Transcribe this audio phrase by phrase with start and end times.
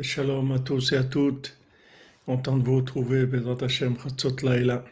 [0.00, 1.58] Shalom à tous et à toutes.
[2.24, 4.82] Content de vous retrouver, Bezrat Hashem Khatzot Laila.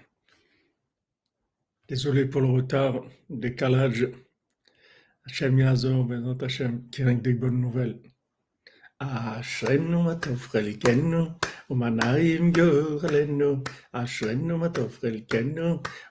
[1.88, 4.08] Désolé pour le retard, décalage.
[5.24, 8.02] Hashem Yazor, Bezrat Hashem, qui règne des bonnes nouvelles.
[8.98, 11.28] Ashrenu matov relikenu,
[11.70, 13.64] umanayim yorelenu,
[13.94, 15.80] Ashrenu matov relikenu,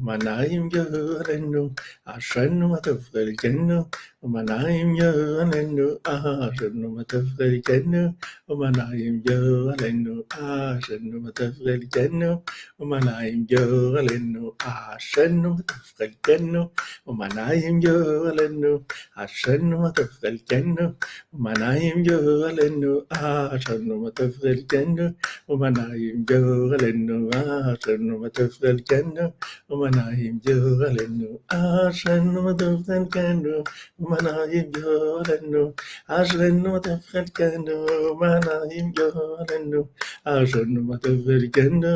[0.00, 1.76] Manayim Manayim Yahuanenu,
[2.06, 3.86] Ashrenu Matafelikenu,
[4.24, 8.14] Manayim Yahuanenu, Ashrenu Matafelikenu,
[8.48, 12.42] Manayim Yahuanenu, Ashrenu Matafelikenu,
[12.80, 16.70] Manayim Yahuanenu, Ashrenu Matafelikenu,
[17.08, 18.84] Manayim Yahuanenu,
[19.16, 20.96] Ashrenu Matafelikenu,
[21.36, 25.14] Manayim Yahuanenu, Ashrenu Matafelikenu,
[25.50, 29.33] Manayim Yahuanenu, Ashrenu Matafelikenu,
[29.68, 33.64] ومنايب جولنو عشان وتفضل كانو
[33.98, 35.64] ومنايب جولنو
[36.08, 37.76] عشان وتفضل كانو
[38.10, 39.82] ومنايب جولنو
[40.26, 41.92] عشان وتفضل كانو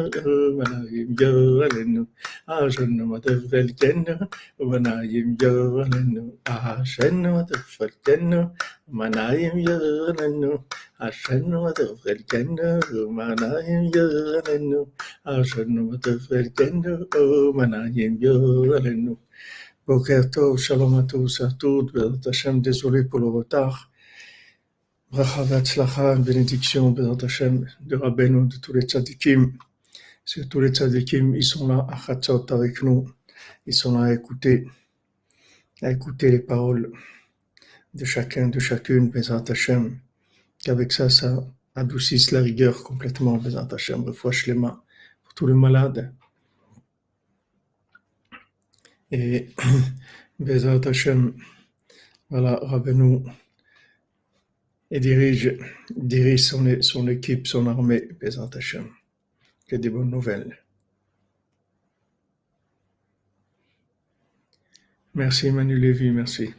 [0.50, 2.04] ومنايب جولنو
[2.48, 4.16] عشان وتفضل كانو
[4.58, 8.42] ومنايب جولنو عشان وتفضل كانو
[8.88, 10.52] ومنايب جولنو
[11.00, 14.82] عشان وتفضل كانو ومنايب جولنو
[15.26, 16.94] عشان وتفضل كانو
[20.56, 21.92] Shalom à tous, à toutes,
[22.60, 23.90] désolé pour le retard.
[25.10, 29.52] Bracha Vatzlacha, bénédiction, Bezat Hashem, de Rabbeinu, de tous les tzadikim.
[30.24, 33.10] Parce que tous les tzadikim, ils sont là à Khatzot avec nous.
[33.66, 34.68] Ils sont là à écouter,
[35.82, 36.92] à écouter les paroles
[37.94, 39.98] de chacun, de chacune, Bezat Hashem.
[40.62, 41.44] Qu'avec ça, ça
[41.74, 44.80] adoucisse la rigueur complètement, Bezat Hashem, refouache les mains
[45.24, 46.12] pour tout le malade,
[49.10, 49.48] et
[50.38, 51.34] Bezrat Hashem,
[52.30, 53.20] voilà, Rabbeinu,
[54.90, 55.58] et dirige,
[55.96, 58.88] dirige son, équipe, son armée, Bezrat Hashem.
[59.66, 60.58] Que des bonnes nouvelles.
[65.14, 66.50] Merci Manu Lévy, merci.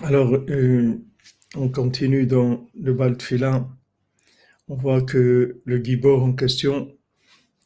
[0.00, 0.94] Alors, euh,
[1.54, 3.74] on continue dans le bal de filin.
[4.68, 6.95] On voit que le gibor en question,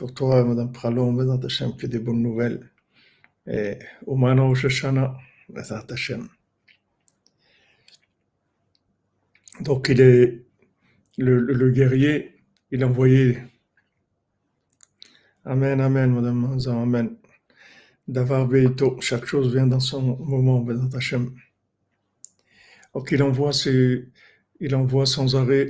[0.00, 2.70] Pour toi, Madame Pralon, Bézant Hashem, que des bonnes nouvelles.
[3.46, 5.14] Et Oumano Shoshana,
[5.50, 6.26] Bézant Hashem.
[9.60, 10.46] Donc, il est,
[11.18, 12.34] le, guerrier,
[12.70, 13.44] il envoyait
[15.44, 17.18] Amen, Amen, Madame Manzan, Amen.
[18.08, 21.34] Davar Beito, chaque chose vient dans son moment, Bézant Hashem.
[22.94, 24.08] Donc, il envoie, ses,
[24.60, 25.68] il envoie sans arrêt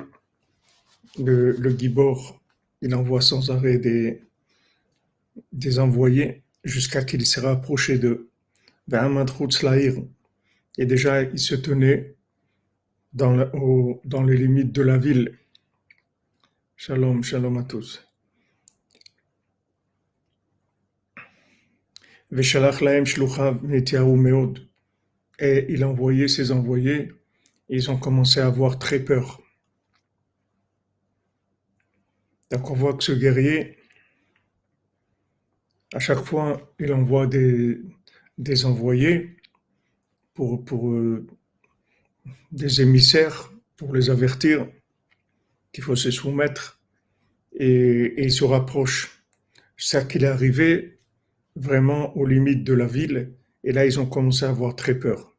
[1.18, 2.39] le, le Gibor,
[2.82, 4.20] il envoie sans arrêt des,
[5.78, 8.30] envoyés jusqu'à ce qu'il s'est rapproché d'eux.
[10.78, 12.14] Et déjà, il se tenait
[13.12, 13.34] dans,
[14.24, 15.38] les limites de la ville.
[16.76, 18.06] Shalom, shalom à tous.
[25.40, 27.12] Et il a envoyé ses envoyés,
[27.68, 29.42] ils ont commencé à avoir très peur.
[32.50, 33.76] Donc on voit que ce guerrier,
[35.94, 37.80] à chaque fois, il envoie des,
[38.64, 39.36] envoyés
[40.34, 41.26] pour, euh,
[42.52, 44.68] des émissaires, pour les avertir
[45.72, 46.80] qu'il faut se soumettre,
[47.52, 49.24] et, il se rapproche.
[49.76, 51.00] Ça qu'il est arrivé
[51.56, 55.36] vraiment aux limites de la ville, et là ils ont commencé à avoir très peur.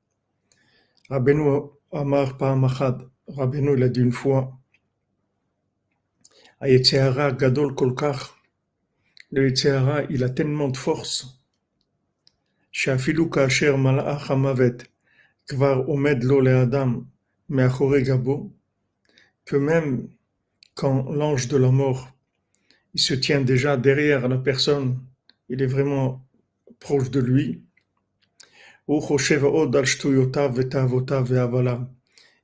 [1.09, 4.60] Rabbeinu Amar Pa'amachad, Rabbeinu il a dit une fois,
[6.63, 8.35] Ayetzeara Gadol Kolkach,
[9.31, 11.41] le Yetzehara, il a tellement de force,
[12.71, 14.77] Shafilu Kasher Malach Hamavet,
[15.47, 17.07] Kvar Omed Lo Adam.
[17.49, 18.53] Gabo,
[19.43, 20.07] que même
[20.75, 22.15] quand l'ange de la mort,
[22.93, 24.99] il se tient déjà derrière la personne,
[25.49, 26.23] il est vraiment
[26.79, 27.63] proche de lui.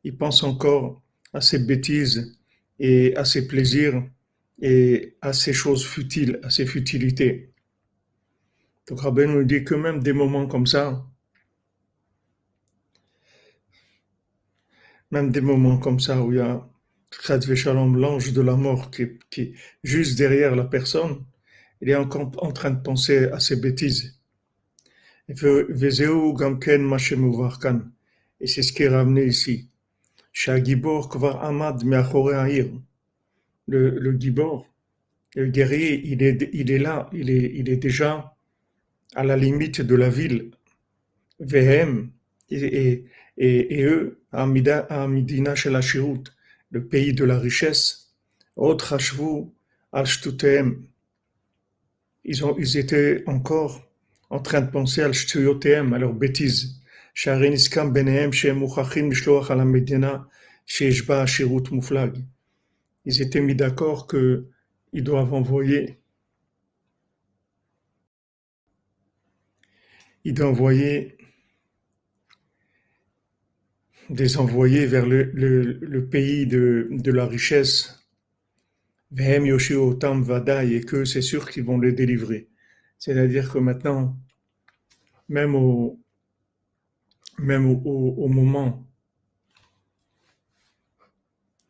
[0.04, 1.02] Il pense encore
[1.34, 2.37] à ses bêtises
[2.80, 4.04] et à ses plaisirs
[4.62, 7.52] et à ces choses futiles, à ces futilités.
[8.88, 11.06] Donc Rabbi nous dit que même des moments comme ça,
[15.12, 16.68] même des moments comme ça où il y a
[17.66, 19.54] l'ange de la mort qui, est
[19.84, 21.26] juste derrière la personne,
[21.82, 24.20] il est encore en train de penser à ses bêtises.
[25.30, 25.66] Et c'est
[28.62, 29.70] ce qui est ramené ici.
[33.70, 34.12] Le, le
[35.36, 38.36] le guerrier, il est, il est là, il est, il est déjà
[39.16, 40.52] à la limite de la ville.
[41.40, 42.12] Vehem,
[42.50, 43.06] et,
[43.38, 45.80] et, et eux, à Midina shel
[46.72, 48.14] le pays de la richesse,
[48.56, 50.06] autre al
[52.26, 53.90] ils, ont, ils étaient encore
[54.30, 56.82] en train de penser al shtuyotem, à leurs bêtises.
[63.06, 65.98] Ils étaient mis d'accord qu'ils doivent envoyer.
[70.26, 71.18] Ils doivent envoyer
[74.12, 78.08] des envoyés vers le, pays de, de, la richesse,
[79.12, 82.48] et que c'est sûr qu'ils vont les délivrer.
[83.00, 84.16] C'est-à-dire que maintenant,
[85.30, 86.00] même au,
[87.40, 88.84] même au, moment,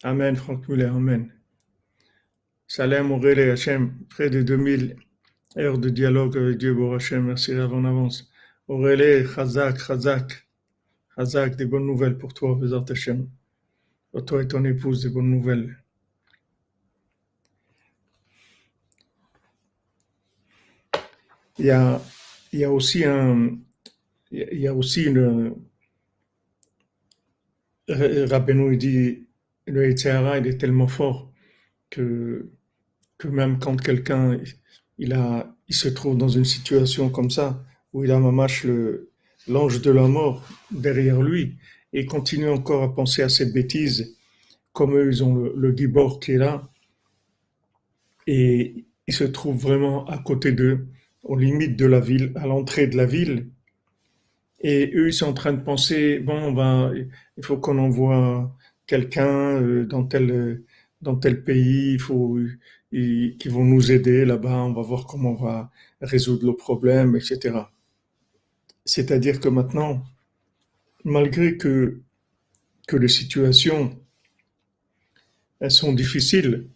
[0.04, 1.32] Amen, Franck Muller, Amen.
[2.68, 4.96] Salem Aurélé Hachem, près de 2000
[5.58, 8.30] heures de dialogue avec Dieu, Bon Hachem, merci en avance.
[8.68, 10.48] Aurélie, Chazak, Chazak.
[11.18, 13.28] Hazak, des bonnes nouvelles pour toi, Bézat Hashem.
[14.12, 15.78] Pour toi et ton épouse, des bonnes nouvelles.
[21.58, 22.00] Il y a,
[22.54, 23.58] il y a aussi un,
[24.32, 25.54] il y a aussi une,
[27.90, 29.28] Rabbeinu dit,
[29.66, 31.32] le Yitzhara, il est tellement fort
[31.90, 32.50] que,
[33.18, 34.40] que même quand quelqu'un,
[34.98, 37.64] il a, il se trouve dans une situation comme ça,
[37.94, 39.12] où il a mamache le,
[39.48, 41.56] l'ange de la mort derrière lui
[41.94, 44.18] et continue encore à penser à ces bêtises,
[44.74, 46.70] comme eux, ils ont le, le Gibor qui est là,
[48.28, 50.88] et il se trouve vraiment à côté d'eux,
[51.24, 53.50] aux limites de la ville, à l'entrée de la ville,
[54.62, 56.94] et eux, ils sont en train de penser, bon, ben,
[57.38, 58.56] il faut qu'on envoie
[58.88, 60.64] quelqu'un euh, dans tel,
[61.02, 62.40] dans tel pays, il faut,
[62.92, 65.72] qui vont nous aider là-bas, on va voir comment on va
[66.02, 67.60] résoudre le problème, etc.
[68.86, 70.04] C'est-à-dire que maintenant,
[71.04, 72.02] malgré que,
[72.88, 74.00] que les situations
[75.60, 76.68] elles sont difficiles,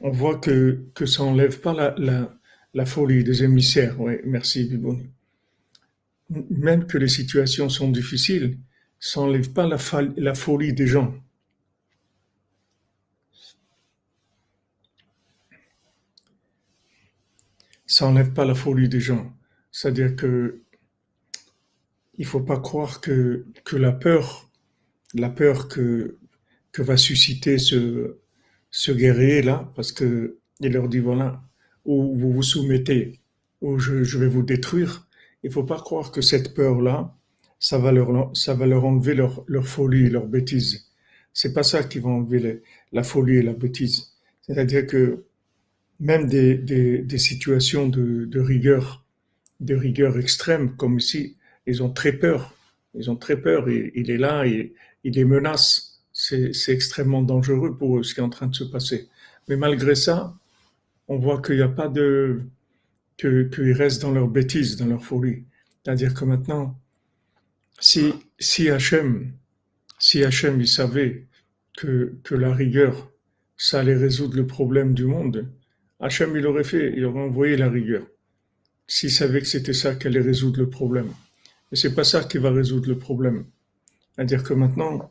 [0.00, 2.38] on voit que, que ça n'enlève pas la,
[2.74, 4.00] la, folie des émissaires.
[4.00, 5.10] Oui, merci Bibouni.
[6.30, 8.58] Même que les situations sont difficiles,
[8.98, 11.14] ça n'enlève pas la, folie des gens.
[17.86, 19.32] Ça n'enlève pas la folie des gens.
[19.70, 20.62] C'est-à-dire que
[22.18, 24.50] il faut pas croire que, que la peur,
[25.14, 26.16] la peur que,
[26.72, 28.18] que va susciter ce,
[28.70, 31.42] ce guerrier-là, parce que il leur dit voilà,
[31.84, 33.20] ou vous vous soumettez,
[33.60, 35.05] ou je, je vais vous détruire.
[35.46, 37.14] Il faut pas croire que cette peur-là,
[37.60, 40.90] ça va leur, enlever leur, leur folie, leur bêtise.
[41.32, 44.16] C'est pas ça qui va enlever la folie et la bêtise.
[44.42, 45.24] C'est-à-dire que
[46.00, 49.06] même des, situations de, de rigueur
[49.60, 51.36] de rigueur extrême, comme ici,
[51.68, 52.52] ils ont très peur.
[52.94, 53.70] Ils ont très peur.
[53.70, 54.72] Il, il est là, il,
[55.04, 56.02] il les menace.
[56.12, 59.08] C'est extrêmement dangereux pour eux, ce qui est en train de se passer.
[59.46, 60.34] Mais malgré ça,
[61.06, 62.42] on voit qu'il n'y a pas de.
[63.16, 65.44] Qu'ils restent dans leur bêtise, dans leur folie.
[65.84, 66.78] C'est-à-dire que maintenant,
[67.78, 69.32] si, si Hachem,
[69.98, 71.26] si Hachem, il savait
[71.76, 73.10] que, que la rigueur,
[73.56, 75.48] ça allait résoudre le problème du monde,
[76.00, 78.06] Hachem, il aurait fait, il aurait envoyé la rigueur
[78.86, 81.10] s'il savait que c'était ça qui allait résoudre le problème.
[81.70, 83.46] Mais c'est pas ça qui va résoudre le problème.
[84.14, 85.10] C'est-à-dire que maintenant,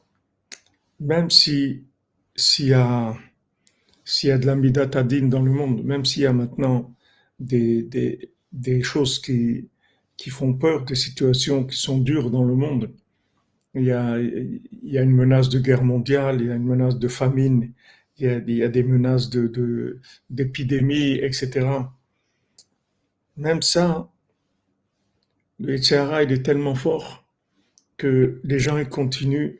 [0.99, 1.83] même si
[2.35, 3.15] s'il y a
[4.03, 6.93] s'il y a de l'amidatadine dans le monde, même s'il y a maintenant
[7.39, 9.69] des, des, des choses qui,
[10.17, 12.91] qui font peur, des situations qui sont dures dans le monde,
[13.75, 16.65] il y a, il y a une menace de guerre mondiale, il y a une
[16.65, 17.73] menace de famine,
[18.17, 18.25] il
[18.57, 19.99] y a, des menaces de,
[20.29, 21.93] d'épidémie, etc.
[23.37, 24.09] Même ça,
[25.59, 27.27] le Yitzhara, est tellement fort
[27.97, 29.59] que les gens ils continuent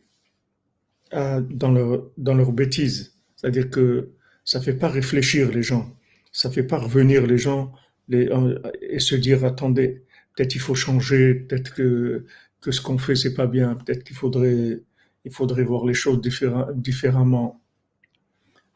[1.11, 3.15] à- dans leur, dans leur bêtise.
[3.35, 4.09] C'est-à-dire que
[4.43, 5.95] ça fait pas réfléchir les gens.
[6.41, 7.71] Ça fait pas revenir les gens
[8.11, 10.03] euh, et se dire, attendez,
[10.35, 12.25] peut-être il faut changer, peut-être que,
[12.59, 14.81] que ce qu'on fait c'est pas bien, peut-être qu'il faudrait,
[15.23, 17.61] il faudrait voir les choses différem- différemment.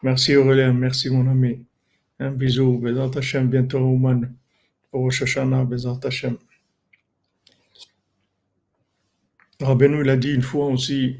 [0.03, 1.65] Merci Aurélien, merci mon ami.
[2.19, 4.33] Un bisou, Bezat Hashem, bientôt Ouman,
[4.89, 6.37] pour Rosh Hashanah, Bezat Hashem.
[9.59, 11.17] Rabbeinu, il a dit une fois aussi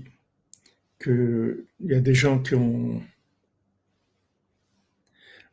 [0.99, 3.01] que il y a des gens qui ont,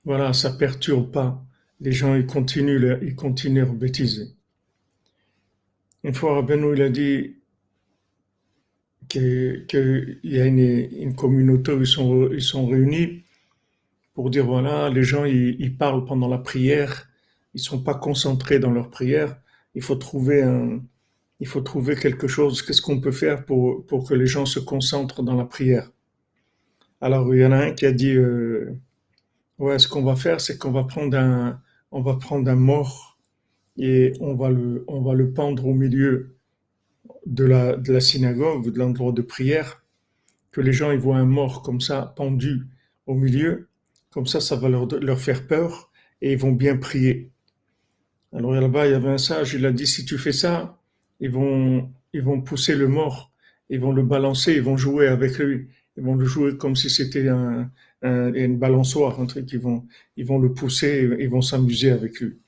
[0.07, 1.45] voilà, ça perturbe pas.
[1.81, 4.35] Les gens, ils continuent, leur- ils continuent leur bêtise.
[6.05, 7.37] Une fois, Rabbeinu, il a dit
[9.09, 13.25] que, que y a une, communauté où ils sont, ils sont réunis
[14.15, 17.09] pour dire, voilà, les gens, ils, ils parlent pendant la prière,
[17.55, 19.39] ils sont pas concentrés dans leur prière.
[19.75, 20.83] Il faut trouver un,
[21.41, 22.63] il faut trouver quelque chose.
[22.63, 25.91] Qu'est-ce qu'on peut faire pour, pour que les gens se concentrent dans la prière?
[27.01, 28.79] Alors, il y en a un qui a dit, euh,
[29.59, 31.61] ouais, ce qu'on va faire, c'est qu'on va prendre un,
[31.91, 33.19] on va prendre un mort
[33.79, 36.37] et on va le, on va le pendre au milieu
[37.27, 39.85] de la, de la synagogue, de l'endroit de prière,
[40.53, 42.67] que les gens ils voient un mort comme ça, pendu
[43.07, 43.69] au milieu,
[44.11, 45.91] comme ça, ça va leur, leur faire peur
[46.23, 47.31] et ils vont bien prier.
[48.33, 50.81] Alors là-bas, il y avait un sage, il a dit, si tu fais ça,
[51.21, 53.33] ils vont, ils vont pousser le mort,
[53.71, 56.91] ils vont le balancer, ils vont jouer avec lui, ils vont le jouer comme si
[56.91, 57.71] c'était un,
[58.07, 59.87] un- une balançoire, un truc, ils vont,
[60.17, 62.39] ils vont le pousser, ils vont s'amuser avec lui.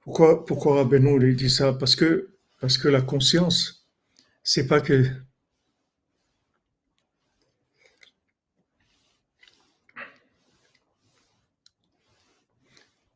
[0.00, 1.74] Pourquoi, pourquoi Rabbeinu il dit ça?
[1.74, 2.30] Parce que,
[2.62, 3.86] parce que la conscience,
[4.44, 5.04] c'est pas que,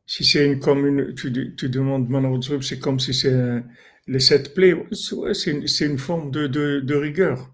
[0.05, 3.63] si c'est une commune, tu, tu demandes Manavotrup, c'est comme si c'est
[4.07, 7.51] les sept plaies, ouais, c'est une, forme de rigueur.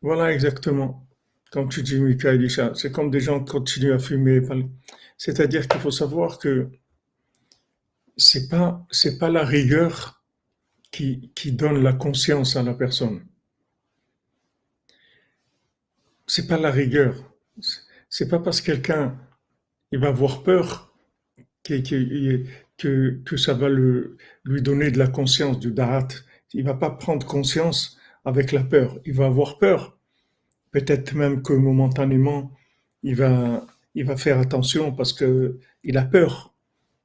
[0.00, 1.06] Voilà, exactement.
[1.50, 2.72] Comme tu dis, ça.
[2.74, 4.40] C'est comme des gens qui continuent à fumer.
[5.16, 6.68] C'est-à-dire qu'il faut savoir que
[8.16, 8.86] c'est pas,
[9.20, 10.22] pas la rigueur
[10.90, 13.24] qui, qui donne la conscience à la personne.
[16.26, 17.14] C'est pas la rigueur.
[18.08, 19.18] C'est pas parce que quelqu'un,
[19.92, 20.94] va avoir peur
[21.62, 21.80] que,
[22.76, 26.08] que, que, ça va le, lui donner de la conscience, du da'at.
[26.52, 28.98] Il va pas prendre conscience avec la peur.
[29.04, 29.95] Il va avoir peur.
[30.76, 32.52] Peut-être même que momentanément,
[33.02, 36.54] il va, il va faire attention parce que il a peur.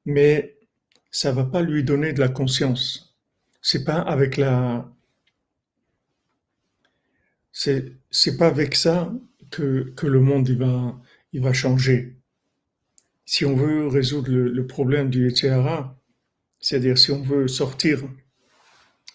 [0.05, 0.57] Mais
[1.09, 3.15] ça va pas lui donner de la conscience.
[3.61, 4.91] C'est pas avec la,
[7.53, 9.13] c'est, pas avec ça
[9.51, 10.99] que, que le monde il va,
[11.31, 12.17] il va changer.
[13.23, 15.97] Si on veut résoudre le, le problème du Yetzirah,
[16.59, 18.03] c'est-à-dire si on veut sortir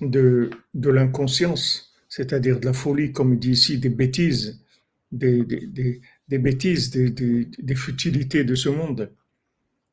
[0.01, 1.86] de, de l'inconscience,
[2.17, 4.65] c'est-à-dire de la folie, comme il dit ici, des bêtises,
[5.13, 9.13] des, des, des, bêtises, des, futilités de ce monde,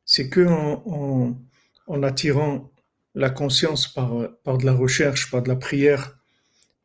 [0.05, 1.37] c'est que en,
[1.87, 2.71] en, attirant
[3.13, 6.17] la conscience par, par de la recherche, par de la prière,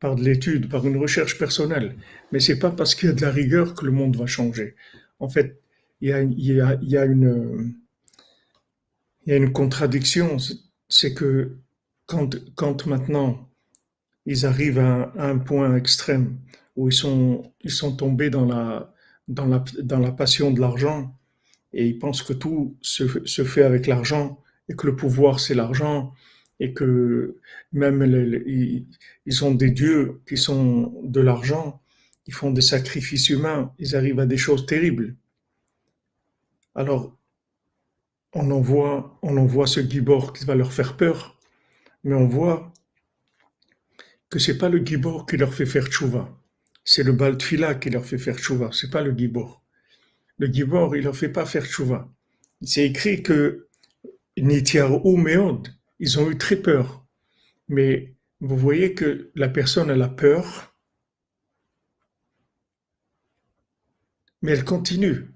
[0.01, 1.95] par de l'étude, par une recherche personnelle.
[2.33, 4.75] Mais c'est pas parce qu'il y a de la rigueur que le monde va changer.
[5.21, 5.61] En fait,
[6.01, 7.77] il y a, y a, y a une,
[9.25, 10.37] y a une contradiction.
[10.89, 11.59] C'est que
[12.07, 13.48] quand, quand maintenant
[14.29, 16.39] ils arrivent à, un point extrême
[16.77, 18.93] où ils sont, ils sont tombés dans la,
[19.27, 21.17] dans la, dans la passion de l'argent
[21.73, 25.55] et ils pensent que tout se, se fait avec l'argent et que le pouvoir c'est
[25.55, 26.13] l'argent
[26.61, 27.39] et que
[27.73, 28.03] même
[29.25, 31.81] ils ont des dieux qui sont de l'argent,
[32.27, 35.17] ils font des sacrifices humains, ils arrivent à des choses terribles.
[36.75, 37.17] Alors
[38.35, 41.39] on en voit, on en voit ce gibor qui va leur faire peur,
[42.05, 42.75] mais on voit
[44.31, 46.29] que c'est pas le gibor qui leur fait faire tchouva,
[46.85, 49.63] c'est le baltfila qui leur fait faire tchouva, c'est pas le gibor.
[50.39, 52.09] Le gibor, il leur fait pas faire tchouva.
[52.63, 53.69] C'est écrit que
[54.37, 55.69] Nitiarou Meod,
[55.99, 57.05] ils ont eu très peur.
[57.69, 60.75] Mais vous voyez que la personne, elle a peur,
[64.43, 65.31] mais elle continue.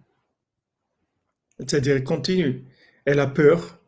[1.59, 2.65] C'est-à-dire, elle continue.
[3.05, 3.81] Elle a peur,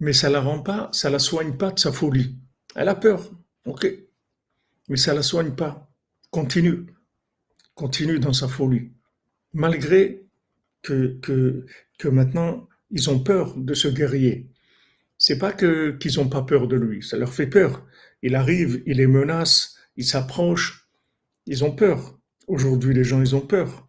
[0.00, 2.38] mais ça la rend pas, ça la soigne pas de sa folie.
[2.76, 3.30] Elle a peur,
[3.64, 3.86] ok,
[4.88, 5.90] mais ça la soigne pas.
[6.30, 6.86] Continue,
[7.74, 8.92] continue dans sa folie.
[9.54, 10.24] Malgré
[10.82, 14.48] que, que, maintenant, ils ont peur de ce guerrier.
[15.18, 17.86] C'est pas que qu'ils ont pas peur de lui, ça leur fait peur.
[18.22, 20.88] Il arrive, il les menace, il s'approche,
[21.46, 22.18] ils ont peur.
[22.48, 23.88] Aujourd'hui, les gens, ils ont peur.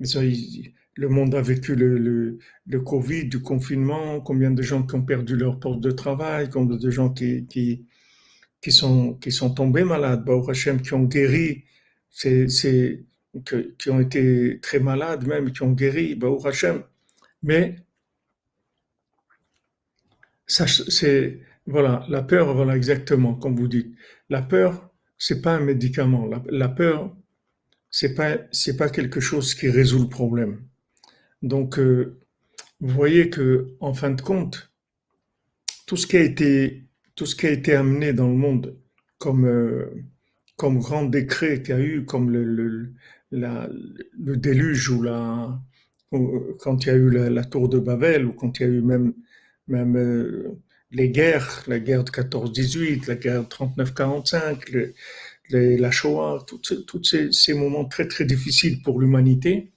[0.00, 4.82] Ont- ils- le monde a vécu le, le, le Covid, du confinement, combien de gens
[4.86, 7.46] qui ont perdu leur poste de travail, combien de gens qui,
[8.62, 11.64] qui sont, qui sont tombés malades, Baruch Hashem, qui ont guéri,
[12.08, 13.04] c'est, c'est,
[13.78, 16.82] qui ont été très malades même, qui ont guéri, Baruch Hashem.
[17.42, 17.76] Mais
[20.46, 23.94] c'est, voilà, la peur, voilà exactement, comme vous dites.
[24.28, 26.26] La peur, c'est pas un médicament.
[26.26, 27.14] La, la peur,
[27.90, 30.62] c'est pas, c'est pas quelque chose qui résout le problème.
[31.42, 32.20] Donc, euh,
[32.80, 34.72] vous voyez que, en fin de compte,
[35.86, 38.76] tout ce qui a été, tout ce qui a été amené dans le monde
[39.18, 39.86] comme, euh,
[40.56, 42.92] comme grand décret qu'il y a eu, comme le, le,
[44.36, 45.60] déluge ou la,
[46.12, 48.68] euh, quand il y a eu la, tour de Babel ou quand il y a
[48.68, 49.14] eu même,
[49.68, 50.58] même euh,
[50.90, 54.94] les guerres, la guerre de 14-18, la guerre de 39-45, le-
[55.50, 59.72] les- la Shoah, tous ces, ces moments très très difficiles pour l'humanité,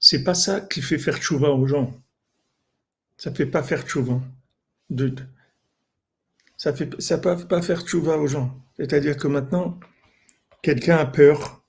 [0.00, 1.92] c'est pas ça qui fait faire tchouva aux gens.
[3.16, 4.20] Ça fait pas faire tchouva.
[4.90, 5.14] De,
[6.64, 8.58] ça ça peut pas faire tchouva aux gens.
[8.78, 9.78] C'est-à-dire que maintenant,
[10.62, 11.62] quelqu'un a peur,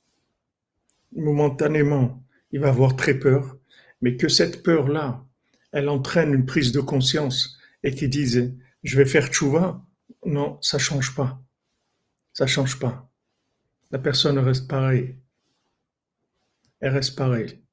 [1.14, 3.58] momentanément, il va avoir très peur,
[4.02, 5.26] mais que cette peur-là,
[5.74, 9.86] elle entraîne une prise de conscience et qu'il dise, je vais faire tchouva,
[10.26, 11.44] non, ça change pas.
[12.32, 13.12] Ça change pas.
[13.92, 15.18] La personne reste pareille.
[16.80, 17.65] Elle reste pareille.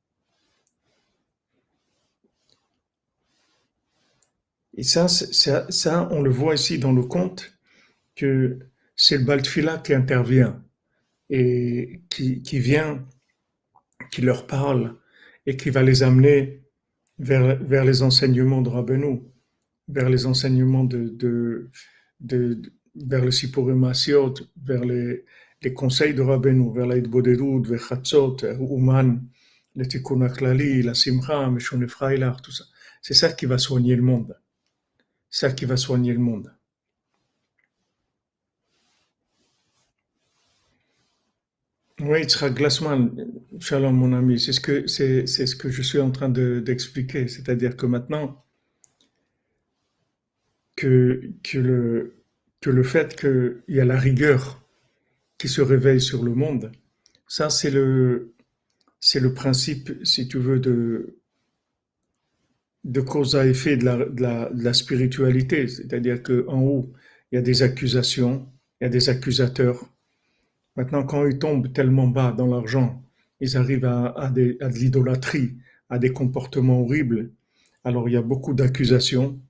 [4.75, 7.53] Et ça, ça, ça, on le voit ici dans le conte,
[8.17, 8.59] que
[8.97, 10.63] c'est le Baltfila qui intervient
[11.31, 13.07] et qui, qui vient,
[14.11, 14.97] qui leur parle
[15.47, 16.63] et qui va les amener
[17.19, 19.23] vers, vers les enseignements de Rabbeinu,
[19.89, 21.71] vers les enseignements de, de,
[22.21, 22.63] de,
[22.95, 25.25] vers le Sipurim Asiot, vers les,
[25.63, 29.21] les conseils de Rabbeinu, vers l'Aïd Bodedut, vers Chatzot, Ouman,
[29.75, 31.51] le Tikkun HaKlali, la Simcha,
[31.89, 32.65] Freilar, tout ça.
[33.01, 34.37] C'est ça qui va soigner le monde.
[35.33, 36.55] Ça qui va soigner le monde.
[42.01, 43.17] Oui, Yitzhak Glassman,
[43.59, 47.29] shalom mon ami, c'est ce que c'est ce que je suis en train de- d'expliquer,
[47.29, 48.45] c'est-à-dire que maintenant
[50.77, 52.25] que que le
[52.61, 54.63] que le fait qu'il y a la rigueur
[55.39, 56.73] qui se réveille sur le monde,
[57.29, 58.35] ça c'est le
[59.01, 61.19] c'est le principe, si tu veux, de
[62.85, 66.93] de cause à effet de la de la, de la spiritualité, c'est-à-dire que en haut
[67.31, 68.47] il y a des accusations,
[68.81, 69.89] il y a des accusateurs.
[70.77, 73.03] Maintenant, quand ils tombent tellement bas dans l'argent,
[73.41, 75.57] ils arrivent à, à des- à de l'idolâtrie,
[75.89, 77.31] à des comportements horribles.
[77.85, 79.41] Alors, il y a beaucoup d'accusations.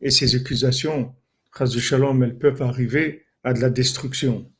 [0.00, 1.14] Et ces accusations,
[1.56, 4.50] Chas de Shalom, elles peuvent arriver à de la destruction.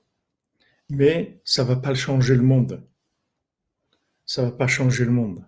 [0.90, 2.82] Mais ça va pas changer le monde.
[4.26, 5.42] Ça va pas changer le monde.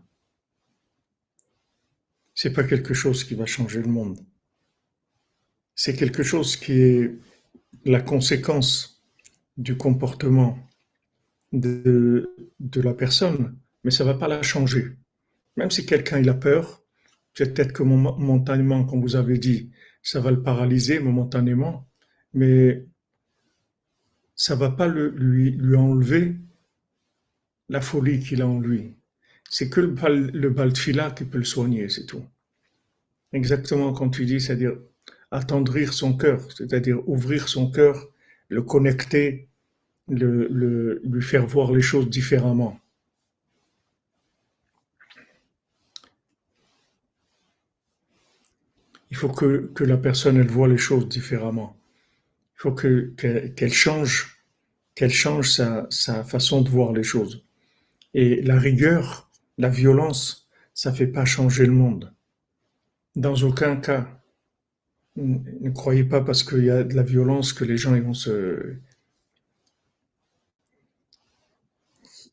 [2.40, 4.20] C'est pas quelque chose qui va changer le monde.
[5.74, 7.18] C'est quelque chose qui est
[7.84, 9.02] la conséquence
[9.56, 10.56] du comportement
[11.50, 12.32] de,
[12.76, 14.96] la personne, mais ça va pas la changer.
[15.56, 16.80] Même si quelqu'un a peur,
[17.34, 21.88] peut-être que momentanément, comme vous avez dit, ça va le paralyser momentanément,
[22.34, 22.86] mais
[24.36, 26.36] ça va pas lui, lui enlever
[27.68, 28.97] la folie qu'il a en lui.
[29.48, 32.24] C'est que le, bal- le baltfila qui peut le soigner, c'est tout.
[33.32, 34.76] Exactement comme tu dis, c'est-à-dire
[35.30, 38.06] attendrir son cœur, c'est-à-dire ouvrir son cœur,
[38.50, 39.48] le connecter,
[40.08, 42.80] le, le- lui faire voir les choses différemment.
[49.10, 51.76] Il faut que, que la personne elle voit les choses différemment.
[52.56, 54.38] Il faut que, que- qu'elle change,
[54.94, 57.44] qu'elle change sa, sa façon de voir les choses.
[58.14, 59.27] Et la rigueur,
[59.58, 62.14] la violence, ça fait pas changer le monde.
[63.16, 64.08] Dans aucun cas.
[65.16, 68.14] Ne ne croyez pas parce qu'il y a de la violence que les gens vont
[68.14, 68.76] se,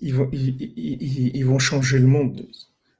[0.01, 2.47] ils vont, changer le monde.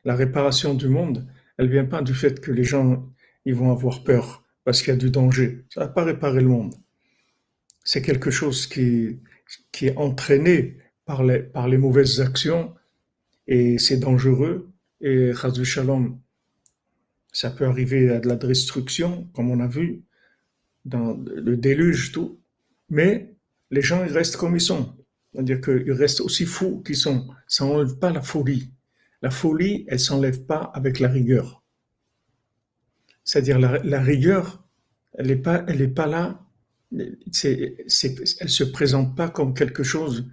[0.03, 3.07] La réparation du monde, elle vient pas du fait que les gens
[3.45, 5.65] ils vont avoir peur parce qu'il y a du danger.
[5.69, 6.73] Ça va pas réparer le monde.
[7.83, 9.19] C'est quelque chose qui,
[9.81, 12.73] est entraîné par les mauvaises actions
[13.47, 14.69] et c'est dangereux.
[15.01, 16.19] Et Shalom,
[17.31, 20.03] ça peut arriver à de la destruction, comme on a vu
[20.85, 22.39] dans le déluge, tout.
[22.89, 23.35] Mais
[23.71, 24.95] les gens, ils restent comme ils sont.
[25.33, 27.27] C'est-à-dire qu'ils restent aussi fous qu'ils sont.
[27.47, 28.71] Ça n'enlève pas la folie.
[29.21, 31.63] La folie, elle s'enlève pas avec la rigueur.
[33.23, 34.63] C'est-à-dire la, la rigueur,
[35.13, 36.41] elle n'est pas, elle pas là.
[37.31, 40.29] C'est, c'est, elle se présente pas comme quelque chose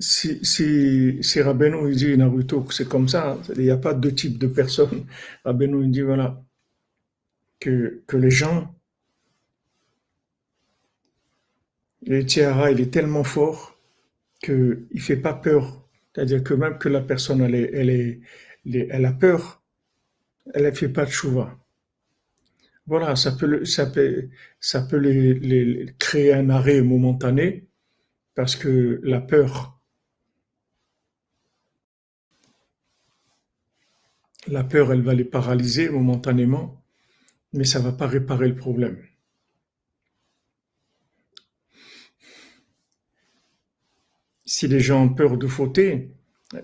[0.00, 4.12] Si, si, si Rabbeinu il dit Naruto c'est comme ça, il n'y a pas deux
[4.14, 5.06] types de personnes.
[5.44, 6.42] Rabbeinu il dit voilà,
[7.60, 8.74] que, que les gens,
[12.06, 13.78] le tiara, il est tellement fort
[14.42, 15.88] qu'il ne fait pas peur.
[16.14, 18.20] C'est-à-dire que même que la personne, elle, est,
[18.64, 19.62] elle, a peur,
[20.54, 21.56] elle ne fait pas de chouva.
[22.86, 24.28] Voilà, ça peut, ça peut,
[24.60, 27.68] ça peut les, créer un arrêt momentané
[28.34, 29.78] parce que la peur,
[34.46, 36.82] la peur, elle va les paralyser momentanément,
[37.52, 39.02] mais ça va pas réparer le problème.
[44.44, 46.10] Si les gens ont peur de fauter,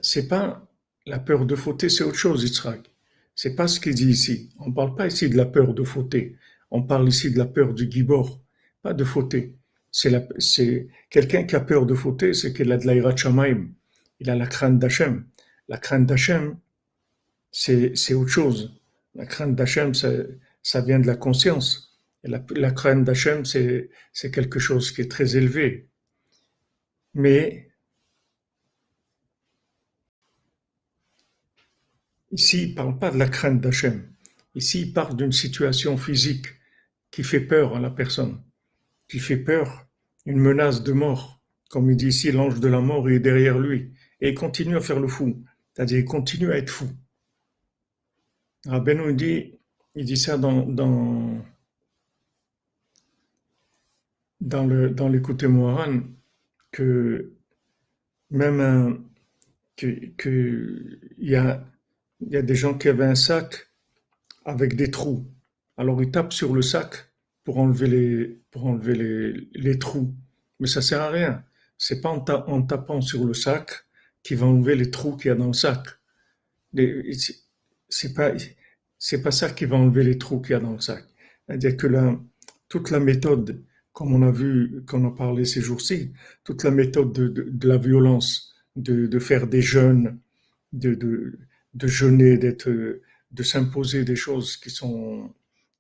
[0.03, 0.67] c'est pas
[1.07, 2.91] la peur de fauter, c'est autre chose, Yitzhak.
[3.35, 4.51] C'est pas ce qu'il dit ici.
[4.59, 6.37] On parle pas ici de la peur de fauter.
[6.71, 8.43] On parle ici de la peur du gibor,
[8.83, 9.58] pas de fauter.
[9.91, 13.69] C'est quelqu'un qui a peur de fauter, c'est qu'il a de l'aïrat shamaim.
[14.21, 15.27] Il a la crainte d'Hachem.
[15.69, 16.59] La crainte d'Hachem,
[17.51, 18.81] c'est, autre chose.
[19.15, 21.99] La crainte d'Hachem, ça, vient de la conscience.
[22.25, 25.89] La, crainte d'Hachem, c'est, c'est quelque chose qui est très élevé.
[27.15, 27.69] Mais
[32.31, 34.07] Ici, il ne parle pas de la crainte d'Hachem.
[34.55, 36.47] Ici, il parle d'une situation physique
[37.11, 38.43] qui fait peur à la personne,
[39.09, 39.87] qui fait peur,
[40.27, 41.41] une menace de mort.
[41.71, 43.93] Comme il dit ici, l'ange de la mort est derrière lui.
[44.21, 45.43] Et il continue à faire le fou.
[45.73, 46.89] C'est-à-dire, il continue à être fou.
[48.67, 49.59] Rabbeinu dit,
[49.95, 50.63] il dit ça dans,
[54.41, 56.01] dans, l'écoute Moharan,
[56.71, 57.33] que
[58.31, 58.99] même un,
[59.83, 61.65] il y a
[62.21, 63.69] y a des gens qui avaient un sac
[64.45, 65.27] avec des trous.
[65.77, 67.08] Alors ils tapent sur le sac
[67.49, 70.15] pour enlever les, pour enlever les, les trous.
[70.61, 71.43] Mais ça sert à rien.
[71.79, 73.71] C'est pas en, tapant sur le sac
[74.23, 75.83] qui va enlever les trous qu'il y a dans le sac.
[77.89, 78.35] C'est pas,
[78.99, 81.07] c'est pas ça qui va enlever les trous qu'il y a dans le sac.
[81.47, 82.21] C'est-à-dire que la,
[82.69, 86.13] toute la méthode, comme on a vu, qu'on a parlé ces jours-ci,
[86.45, 90.21] toute la méthode de, de, la violence, de, de, faire des jeunes,
[90.75, 91.39] de, de,
[91.73, 95.33] de jeûner, d'être, de s'imposer des choses qui sont,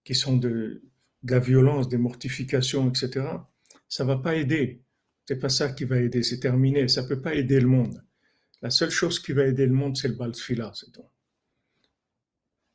[0.03, 0.81] qui sont de,
[1.23, 3.27] de la violence, des mortifications, etc.
[3.89, 4.83] Ça va pas aider.
[5.27, 6.23] C'est pas ça qui va aider.
[6.23, 6.89] C'est terminé.
[6.89, 8.03] Ça peut pas aider le monde.
[8.63, 11.05] La seule chose qui va aider le monde, c'est le baltfila, c'est tout.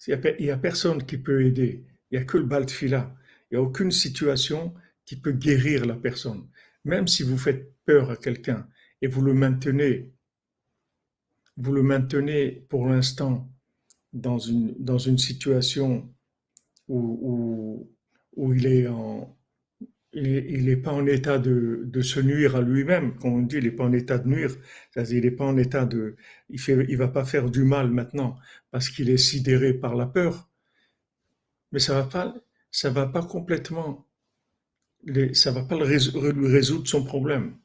[0.08, 1.86] Il n'y a, personne qui peut aider.
[2.12, 3.16] Il n'y a que le baltfila.
[3.50, 4.74] Il n'y a aucune situation
[5.06, 6.50] qui peut guérir la personne.
[6.84, 8.68] Même si vous faites peur à quelqu'un
[9.02, 10.14] et vous le maintenez
[11.58, 13.50] vous le maintenez pour l'instant
[14.12, 16.14] dans une, dans une situation
[16.88, 17.93] où, où,
[18.38, 19.38] il est en,
[20.13, 23.15] il n'est pas en état de, de, se nuire à lui-même.
[23.19, 24.56] Quand on dit il n'est pas en état de nuire,
[24.91, 26.15] c'est-à-dire il n'est pas en état de,
[26.50, 28.38] il il va pas faire du mal maintenant
[28.72, 30.50] parce qu'il est sidéré par la peur.
[31.72, 32.34] Mais ça va
[32.72, 34.08] ça va pas complètement,
[35.34, 37.58] ça va pas lui résoudre son problème.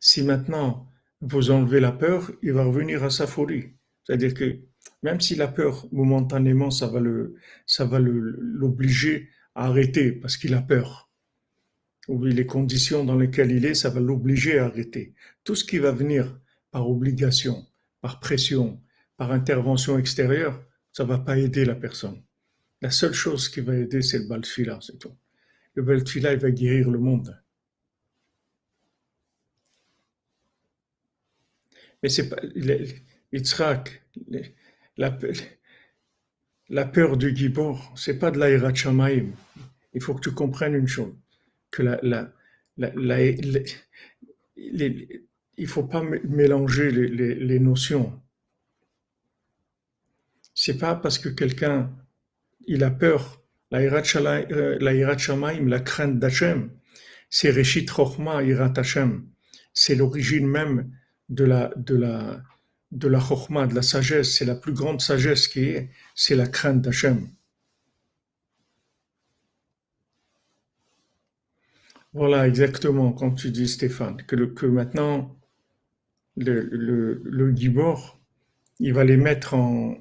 [0.00, 3.74] Si maintenant vous enlevez la peur, il va revenir à sa folie.
[4.04, 4.58] C'est-à-dire que
[5.02, 10.54] même si la peur, momentanément, ça va le, ça va l'obliger à arrêter parce qu'il
[10.54, 11.10] a peur.
[12.08, 15.14] Ou les conditions dans lesquelles il est, ça va l'obliger à arrêter.
[15.44, 17.66] Tout ce qui va venir par obligation,
[18.00, 18.82] par pression,
[19.16, 22.22] par intervention extérieure, ça va pas aider la personne.
[22.80, 25.16] La seule chose qui va aider, c'est le baltfila, c'est tout.
[25.74, 27.40] Le baltfila, il va guérir le monde.
[32.02, 32.42] Mais c'est pas
[33.32, 34.02] Yitzhak,
[34.96, 35.16] la,
[36.72, 38.72] la peur du Gibor, c'est pas de l'Aïrat.
[39.94, 41.14] Il faut que tu comprennes une chose,
[41.70, 43.20] que la, la,
[45.58, 48.18] il faut pas mélanger les, les, notions.
[50.54, 51.94] C'est pas parce que quelqu'un
[52.66, 56.70] il a peur, l'Aïrat Shamaim, la crainte d'Hachem,
[57.28, 59.26] c'est Reshit Chochma, Irat Hashem.
[59.74, 60.90] C'est l'origine même
[61.28, 62.42] de la, de la,
[62.92, 66.46] de la chokma, de la sagesse, c'est la plus grande sagesse qui est, c'est la
[66.46, 67.28] crainte d'Hachem.
[72.14, 75.36] Voilà, exactement, comme tu dis, Stéphane, que, le, que maintenant,
[76.36, 78.20] le, le, le Gibor,
[78.80, 79.96] il va les mettre en,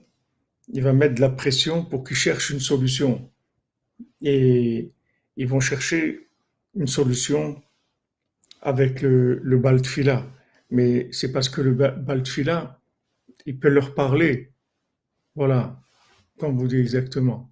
[0.70, 3.32] il va mettre de la pression pour qu'ils cherchent une solution.
[4.22, 4.94] Et
[5.38, 6.30] ils vont chercher
[6.76, 7.62] une solution
[8.62, 10.26] avec le, le Baltfila
[10.72, 12.81] mais c'est parce que le Baltfila,
[13.46, 14.52] il peut leur parler.
[15.36, 15.80] Voilà,
[16.40, 17.52] comme vous dites exactement.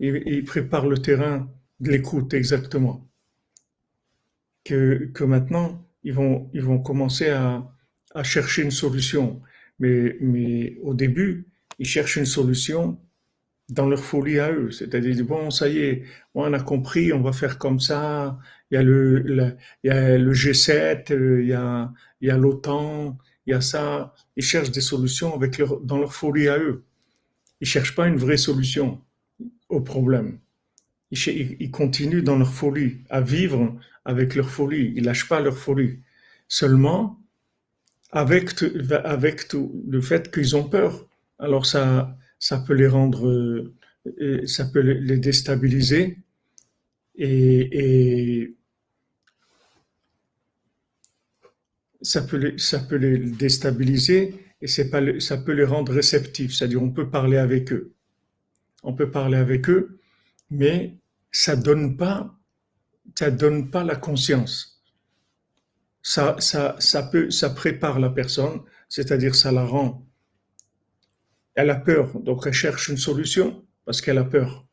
[0.00, 1.48] Il, prépare le terrain
[1.80, 3.08] de l'écoute exactement.
[4.64, 7.72] Que, que maintenant, ils vont, ils vont commencer à,
[8.14, 9.42] à chercher une solution.
[9.78, 12.98] Mais, mais au début, ils cherchent une solution
[13.68, 14.70] dans leur folie à eux.
[14.70, 16.04] C'est-à-dire, bon, ça y est,
[16.34, 18.38] on a compris, on va faire comme ça.
[18.70, 22.28] Il y a le, le il y a le G7, euh, il y a, il
[22.28, 24.14] y a l'OTAN, il y a ça.
[24.36, 26.84] Ils cherchent des solutions avec dans leur folie à eux.
[27.60, 29.00] Ils cherchent pas une vraie solution
[29.68, 30.38] au problème.
[31.10, 34.92] Ils, ils continuent dans leur folie, à vivre avec leur folie.
[34.96, 35.98] Ils lâchent pas leur folie.
[36.48, 37.22] Seulement,
[38.10, 38.62] avec,
[39.04, 41.08] avec le fait qu'ils ont peur.
[41.38, 46.18] Alors ça, ça peut les rendre, euh, ça peut les déstabiliser
[47.16, 48.54] et,
[52.02, 57.10] ça, peut les, déstabiliser et c'est pas, ça peut les rendre réceptifs, c'est-à-dire on peut
[57.10, 57.92] parler avec eux.
[58.82, 59.98] On peut parler avec eux,
[60.50, 60.96] mais
[61.30, 62.34] ça donne pas,
[63.18, 64.82] ça donne pas la conscience.
[66.02, 70.06] Ça, ça, ça peut, ça prépare la personne, c'est-à-dire ça la rend
[71.54, 74.66] elle a peur, donc elle cherche une solution parce qu'elle a peur.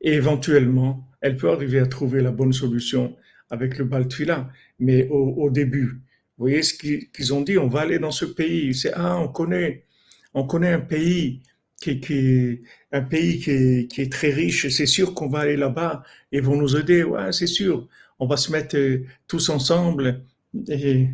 [0.00, 3.16] Et éventuellement, elle peut arriver à trouver la bonne solution
[3.50, 4.50] avec le Baltfila.
[4.78, 6.02] Mais au, début,
[6.38, 8.74] vous voyez ce qu'ils ont dit, on va aller dans ce pays.
[8.74, 9.84] C'est ah, on connaît,
[10.34, 11.42] on connaît un pays
[11.80, 11.90] qui,
[12.92, 14.68] est très riche.
[14.68, 17.04] C'est sûr qu'on va aller là-bas et vont nous aider.
[17.04, 17.88] Ouais, c'est sûr.
[18.18, 20.24] On va se mettre euh, tous ensemble
[20.68, 21.08] et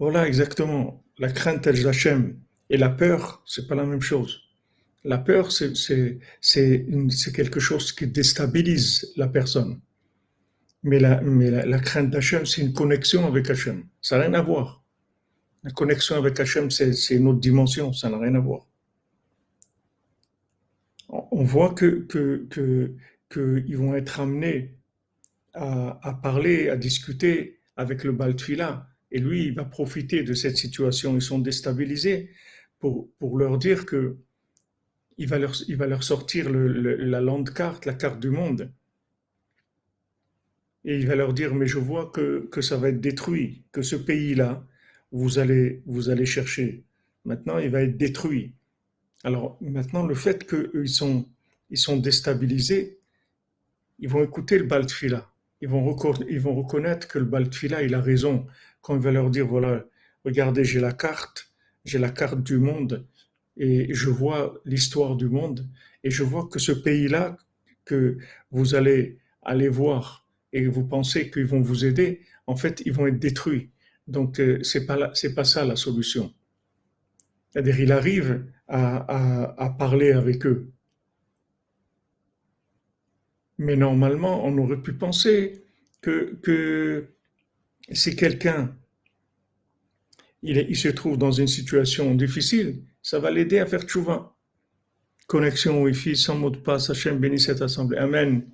[0.00, 1.04] Voilà, exactement.
[1.18, 2.40] La crainte d'Hachem
[2.70, 4.49] et la peur, c'est pas la même chose.
[5.04, 6.18] La peur, c'est
[7.32, 9.80] quelque chose qui déstabilise la personne.
[10.82, 13.84] Mais la, crainte d'Hachem, c'est une connexion avec Hachem.
[14.02, 14.84] Ça n'a rien à voir.
[15.62, 18.66] La connexion avec Hachem, c'est une autre dimension, ça n'a rien à voir.
[21.08, 22.06] On voit que,
[23.74, 24.76] vont être amenés
[25.54, 31.14] à, parler, à discuter avec le Baltfila et lui, il va profiter de cette situation.
[31.16, 32.30] Ils sont déstabilisés
[32.78, 34.18] pour leur dire que
[35.20, 35.38] il va
[35.86, 38.72] leur, sortir la land carte, la carte du monde.
[40.86, 43.82] Et il va leur dire, mais je vois que, que ça va être détruit, que
[43.82, 44.66] ce pays-là,
[45.12, 46.84] vous allez, vous allez chercher.
[47.26, 48.54] Maintenant, il va être détruit.
[49.22, 51.28] Alors maintenant, le fait qu'ils sont,
[51.68, 52.98] ils sont déstabilisés,
[53.98, 55.30] ils vont écouter le Baltfila.
[55.60, 55.94] Ils vont,
[56.30, 58.46] ils vont reconnaître que le Baltfila, il a raison
[58.80, 59.84] quand il va leur dire, voilà,
[60.24, 61.52] regardez, j'ai la carte,
[61.84, 63.04] j'ai la carte du monde,
[63.60, 65.68] et je vois l'histoire du monde,
[66.02, 67.36] et je vois que ce pays-là,
[67.84, 68.16] que
[68.50, 73.06] vous allez aller voir, et vous pensez qu'ils vont vous aider, en fait, ils vont
[73.06, 73.70] être détruits.
[74.08, 76.34] Donc, euh, c'est pas pas ça la solution.
[77.50, 80.70] C'est-à-dire, il arrive à, à, parler avec eux.
[83.58, 85.64] Mais normalement, on aurait pu penser
[86.00, 87.08] que, que
[87.92, 88.74] si quelqu'un
[90.42, 94.34] il, se trouve dans une situation difficile, ça va l'aider à faire tchouva.
[95.26, 96.90] Connexion Wi-Fi sans mot de passe.
[96.90, 97.98] Hachem bénisse cette assemblée.
[97.98, 98.46] Amen.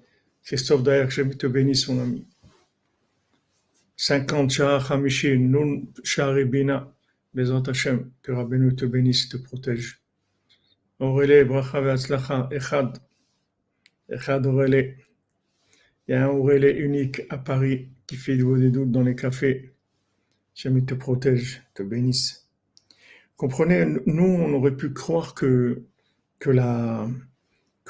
[0.44, 2.26] Christophe Daher, je te bénisse, mon ami.
[3.96, 5.86] 50 Shah Hamishi, Nun
[6.46, 6.92] Bina.
[7.34, 10.00] Bezant Hachem, que Rabbeinu te bénisse, te protège.
[11.00, 12.98] Aurélie, Bracha Ve'atzlacha, Echad.
[14.08, 14.94] Echad Aurélie.
[16.08, 19.74] Il y a un Aurélie unique à Paris qui fait des doutes dans les cafés.
[20.54, 22.45] Jamais te protège, te bénisse.
[23.36, 25.82] Comprenez, nous, on aurait pu croire que,
[26.46, 27.08] la,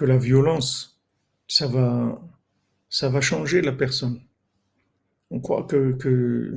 [0.00, 1.00] violence,
[1.46, 4.20] ça va, changer la personne.
[5.30, 6.54] On croit que,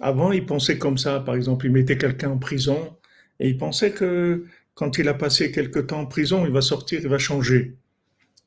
[0.00, 1.20] avant, ils pensaient comme ça.
[1.20, 2.96] Par exemple, ils mettaient quelqu'un en prison
[3.40, 7.00] et ils pensaient que quand il a passé quelque temps en prison, il va sortir,
[7.02, 7.76] il va changer.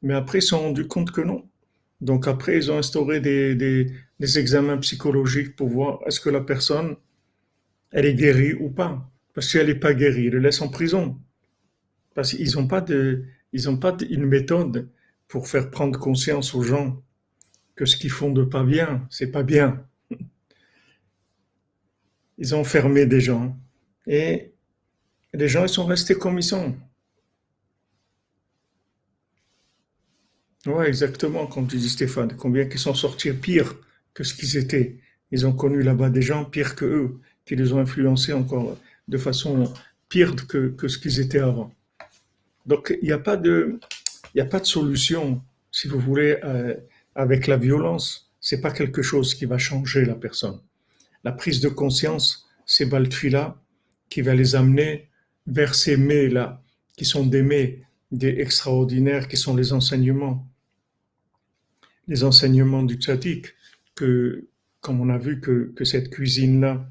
[0.02, 1.46] Mais après, ils se sont rendus compte que non.
[2.00, 6.96] Donc après, ils ont instauré des, des, examens psychologiques pour voir est-ce que la personne,
[7.92, 9.12] elle est guérie ou pas.
[9.34, 11.20] Parce qu'elle n'est pas guérie, ils le laissent en prison.
[12.14, 14.90] Parce qu'ils n'ont pas, de, une méthode
[15.28, 17.02] pour faire prendre conscience aux gens
[17.76, 19.86] que ce qu'ils font de pas bien, c'est pas bien.
[22.38, 23.58] Ils ont fermé des gens
[24.08, 24.52] et
[25.34, 26.76] les gens ils sont restés comme ils sont.
[30.66, 32.36] Oui, exactement, comme tu dis Stéphane.
[32.36, 33.76] Combien qui sont sortis pire
[34.14, 34.98] que ce qu'ils étaient.
[35.32, 39.18] Ils ont connu là-bas des gens pires que eux, qui les ont influencés encore de
[39.18, 39.72] façon
[40.10, 41.74] pire que, que ce qu'ils étaient avant.
[42.66, 43.80] Donc, il n'y a pas de,
[44.38, 46.76] a pas de solution, si vous voulez, euh,
[47.16, 48.32] avec la violence.
[48.40, 50.60] C'est pas quelque chose qui va changer la personne.
[51.24, 53.58] La prise de conscience, c'est Baltfila
[54.10, 55.10] qui va les amener
[55.48, 56.62] vers ces mets-là,
[56.98, 60.46] qui sont des mets des extraordinaires, qui sont les enseignements
[62.08, 63.54] les enseignements du tzaddik
[63.96, 64.48] que
[64.82, 66.86] comme on a vu que, que cette cuisine-là,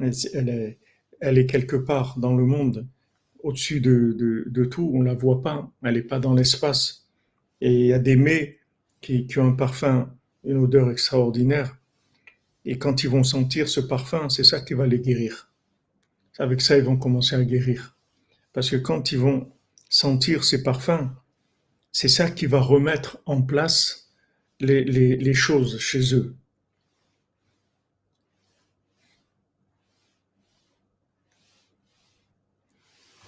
[0.00, 0.78] elle est,
[1.20, 2.86] elle est quelque part dans le monde,
[3.42, 7.08] au-dessus de, tout, on la voit pas, elle n'est pas dans l'espace.
[7.60, 8.58] Et il y a des mets
[9.00, 10.12] qui, ont un parfum,
[10.44, 11.76] une odeur extraordinaire.
[12.64, 15.50] Et quand ils vont sentir ce parfum, c'est ça qui va les guérir.
[16.38, 17.96] Avec ça, ils vont commencer à guérir.
[18.52, 19.50] Parce que quand ils vont
[19.88, 21.10] sentir ces parfums,
[21.92, 24.12] c'est ça qui va remettre en place
[24.60, 26.36] les choses chez eux.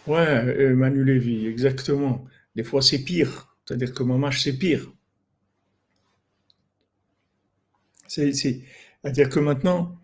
[0.06, 2.24] Ouais, euh, Manu Lévy, exactement.
[2.56, 3.56] Des fois, c'est pire.
[3.64, 4.92] C'est-à-dire que Mamache, c'est pire.
[8.08, 10.00] C'est-à-dire que maintenant,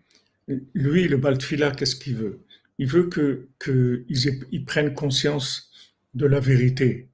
[0.73, 2.45] lui, le Baltfila, qu'est-ce qu'il veut?
[2.77, 5.71] Il veut que qu'ils ils prennent conscience
[6.13, 7.09] de la vérité.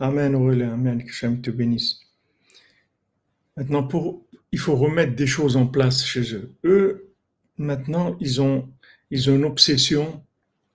[0.00, 2.00] Amen, Aurélien, Amen, que Shem te bénisse.
[3.56, 3.88] Maintenant,
[4.52, 6.54] il faut remettre des choses en place chez eux.
[6.64, 7.12] Eux,
[7.56, 8.72] maintenant, ils ont
[9.10, 10.22] ils ont une obsession,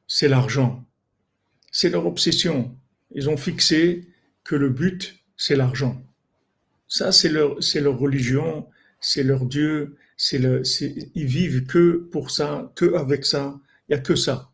[0.08, 0.86] c'est l'argent.
[1.72, 2.76] C'est leur obsession.
[3.12, 4.08] Ils ont fixé
[4.44, 6.02] que le but, c'est l'argent.
[6.88, 7.58] Ça, c'est leur,
[7.98, 8.68] religion,
[9.00, 9.98] c'est leur Dieu,
[10.34, 10.62] le,
[11.16, 13.60] ils vivent que pour ça, que avec ça.
[13.90, 14.52] Il n'y a que ça.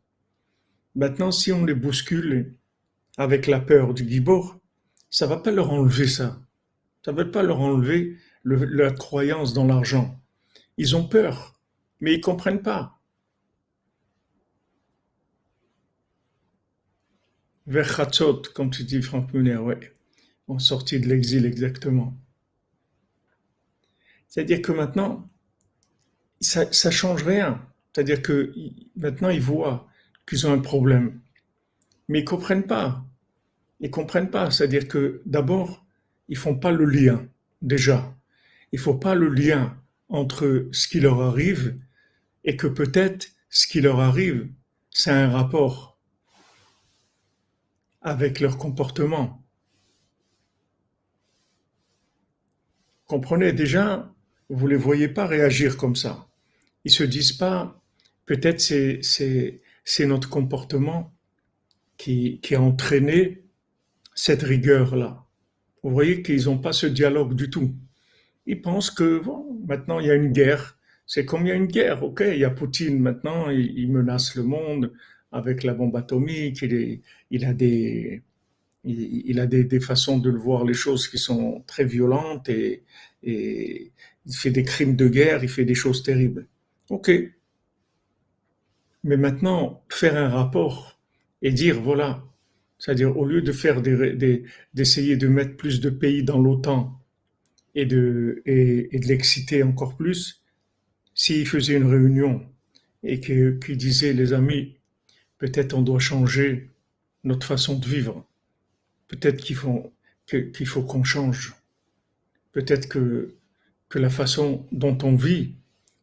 [0.95, 2.55] Maintenant, si on les bouscule
[3.17, 4.59] avec la peur du Gibor,
[5.09, 6.41] ça va pas leur enlever ça.
[7.03, 10.19] Ça va pas leur enlever la croyance dans l'argent.
[10.77, 11.59] Ils ont peur,
[11.99, 12.98] mais ils comprennent pas.
[17.69, 19.75] Vers Khatzot, comme tu dis Franck Muller, oui.
[20.47, 22.17] En sortie de l'exil, exactement.
[24.27, 25.29] C'est-à-dire que maintenant,
[26.41, 27.61] ça ne change rien.
[27.93, 28.53] C'est-à-dire que
[28.95, 29.87] maintenant, ils voient
[30.27, 31.21] qu'ils ont un problème.
[32.07, 33.05] Mais ils ne comprennent pas.
[33.79, 34.49] Ils ne comprennent pas.
[34.49, 35.85] C'est-à-dire que d'abord,
[36.27, 37.27] ils font pas le lien,
[37.61, 38.15] déjà.
[38.71, 39.77] Il faut pas le lien
[40.09, 41.79] entre ce qui leur arrive
[42.43, 44.49] et que peut-être ce qui leur arrive,
[44.89, 45.88] c'est un rapport
[48.01, 49.43] avec leur comportement.
[53.05, 54.13] Comprenez déjà,
[54.49, 56.27] vous ne les voyez pas réagir comme ça.
[56.85, 57.81] Ils se disent pas,
[58.25, 59.61] peut-être c'est,
[60.05, 61.13] notre comportement
[61.97, 63.43] qui, qui a entraîné
[64.13, 65.25] cette rigueur-là.
[65.83, 67.73] Vous voyez qu'ils n'ont pas ce dialogue du tout.
[68.45, 70.77] Ils pensent que bon, maintenant il y a une guerre.
[71.05, 74.35] C'est comme il y a une guerre, ok, il y a Poutine maintenant, il menace
[74.35, 74.93] le monde,
[75.31, 78.21] avec la bombe atomique, il, il a, des,
[78.83, 82.83] il, a des, façons de voir les choses qui sont très violentes et,
[83.23, 83.91] et,
[84.25, 86.47] il fait des crimes de guerre, il fait des choses terribles.
[86.89, 87.11] Ok.
[89.03, 90.99] Mais maintenant, faire un rapport
[91.41, 92.23] et dire, voilà,
[92.77, 96.99] c'est-à-dire au lieu de faire des, d'essayer de mettre plus de pays dans l'OTAN
[97.75, 100.43] et de, et, de l'exciter encore plus,
[101.13, 102.45] s'il faisait une réunion
[103.03, 104.78] et qu'il disait, les amis,
[105.39, 106.69] Peut-être on doit changer
[107.23, 108.25] notre façon de vivre.
[109.07, 111.55] Peut-être qu'il faut qu'on change.
[112.51, 113.33] Peut-être que,
[113.95, 115.53] la façon dont on vit,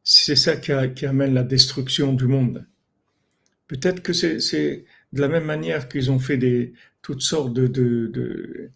[0.02, 0.72] c'est ça qui,
[1.06, 2.64] amène la destruction du monde.
[3.68, 6.72] Peut-être que c'est de la même manière qu'ils ont fait
[7.02, 8.70] toutes sortes de,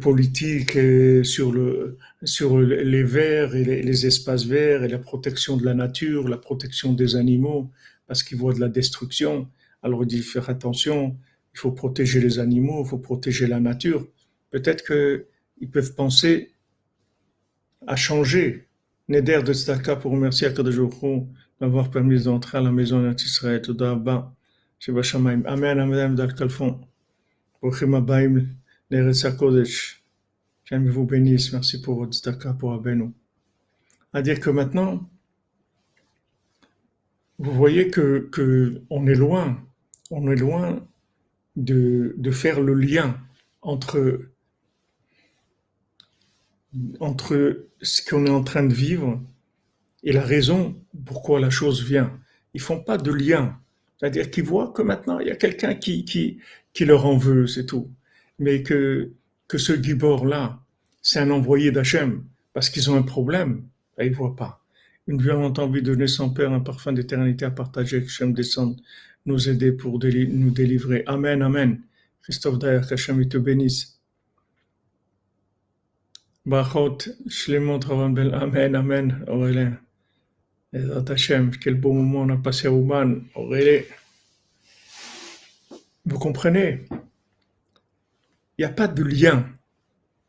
[0.00, 0.78] politiques
[1.24, 5.74] sur, le, sur les verts et les, les, espaces verts et la protection de la
[5.74, 7.70] nature, la protection des animaux
[8.06, 9.48] parce qu'ils voient de la destruction.
[9.82, 11.16] Alors il dit faire attention,
[11.54, 14.06] il faut protéger les animaux, il faut protéger la nature.
[14.50, 16.52] Peut-être qu'ils peuvent penser
[17.86, 18.68] à changer.
[19.08, 21.28] Neder de Staka pour remercier Akadojourou
[21.60, 23.62] d'avoir permis d'entrer à la maison d'Israël.
[23.62, 26.80] Toda Amen, Amen, Dal Kalfon.
[27.62, 28.46] Bochim Abaim,
[28.90, 30.04] Neretz Kodesh.
[30.64, 31.52] J'aime vous bénisse.
[31.52, 33.12] Merci pour votre Staka pour Abeno.
[34.12, 35.08] À dire que maintenant,
[37.38, 39.62] vous voyez que, on est loin,
[40.10, 40.86] on est loin
[41.56, 43.18] de, de faire le lien
[43.62, 44.20] entre,
[47.00, 49.20] entre ce qu'on est en train de vivre
[50.02, 52.18] et la raison pourquoi la chose vient.
[52.54, 53.58] Ils font pas de lien.
[53.98, 56.38] C'est-à-dire qu'ils voient que maintenant, il y a quelqu'un qui, qui,
[56.72, 57.90] qui leur en veut, c'est tout.
[58.38, 59.12] Mais que,
[59.48, 60.60] que ce Gibor-là,
[61.02, 63.64] c'est un envoyé d'Hachem, parce qu'ils ont un problème,
[63.98, 64.65] ils voient pas.
[65.08, 68.80] Une violente envie de donner son Père un parfum d'éternité à partager, Hachem descende
[69.24, 71.04] nous aider pour nous délivrer.
[71.06, 71.82] Amen, Amen.
[72.22, 74.00] Christophe Dayer, qu'Hachem te bénisse.
[76.44, 76.98] Bachot,
[77.28, 79.78] Shlemot Ravanbel, Amen, Amen, Aurélien.
[80.72, 83.82] Et Hachem, quel beau moment on a passé à Ouman, Aurélien.
[86.04, 86.84] Vous comprenez?
[88.58, 89.48] Il n'y a pas de lien.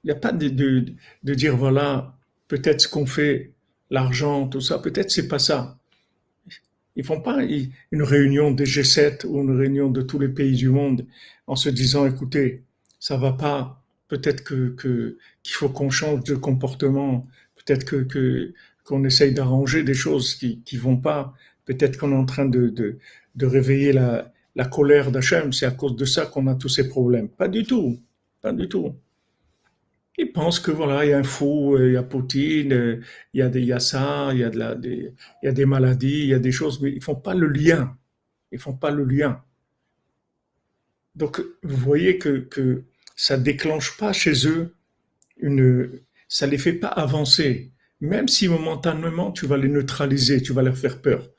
[0.03, 0.85] Il n'y a pas de, de,
[1.23, 2.17] de dire, voilà,
[2.47, 3.53] peut-être ce qu'on fait,
[3.89, 5.77] l'argent, tout ça, peut-être c'est pas ça.
[6.95, 10.69] Ils font pas une réunion des G7 ou une réunion de tous les pays du
[10.69, 11.05] monde
[11.45, 12.63] en se disant, écoutez,
[12.99, 14.75] ça va pas, peut-être que,
[15.43, 20.77] qu'il faut qu'on change de comportement, peut-être que, qu'on essaye d'arranger des choses qui, qui
[20.77, 21.33] vont pas,
[21.65, 22.97] peut-être qu'on est en train de, de,
[23.35, 26.89] de réveiller la, la colère d'Hachem, c'est à cause de ça qu'on a tous ces
[26.89, 27.29] problèmes.
[27.29, 27.99] Pas du tout,
[28.41, 28.95] pas du tout.
[30.17, 33.01] Ils pensent que voilà, il y a un fou, il y a Poutine,
[33.33, 35.13] il y a, des, il y a ça, il y a, de la, des,
[35.43, 37.47] il y a des maladies, il y a des choses, mais ils font pas le
[37.47, 37.95] lien.
[38.51, 39.43] Ils font pas le lien.
[41.15, 42.83] Donc, vous voyez que, que
[43.15, 44.75] ça déclenche pas chez eux
[45.37, 47.71] une, ça les fait pas avancer.
[48.01, 51.29] Même si momentanément tu vas les neutraliser, tu vas leur faire peur.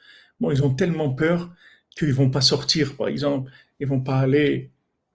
[0.41, 1.53] Bon, ils ont tellement peur
[1.97, 3.51] qu'ils vont pas sortir, par exemple,
[3.81, 4.71] ils vont pas aller,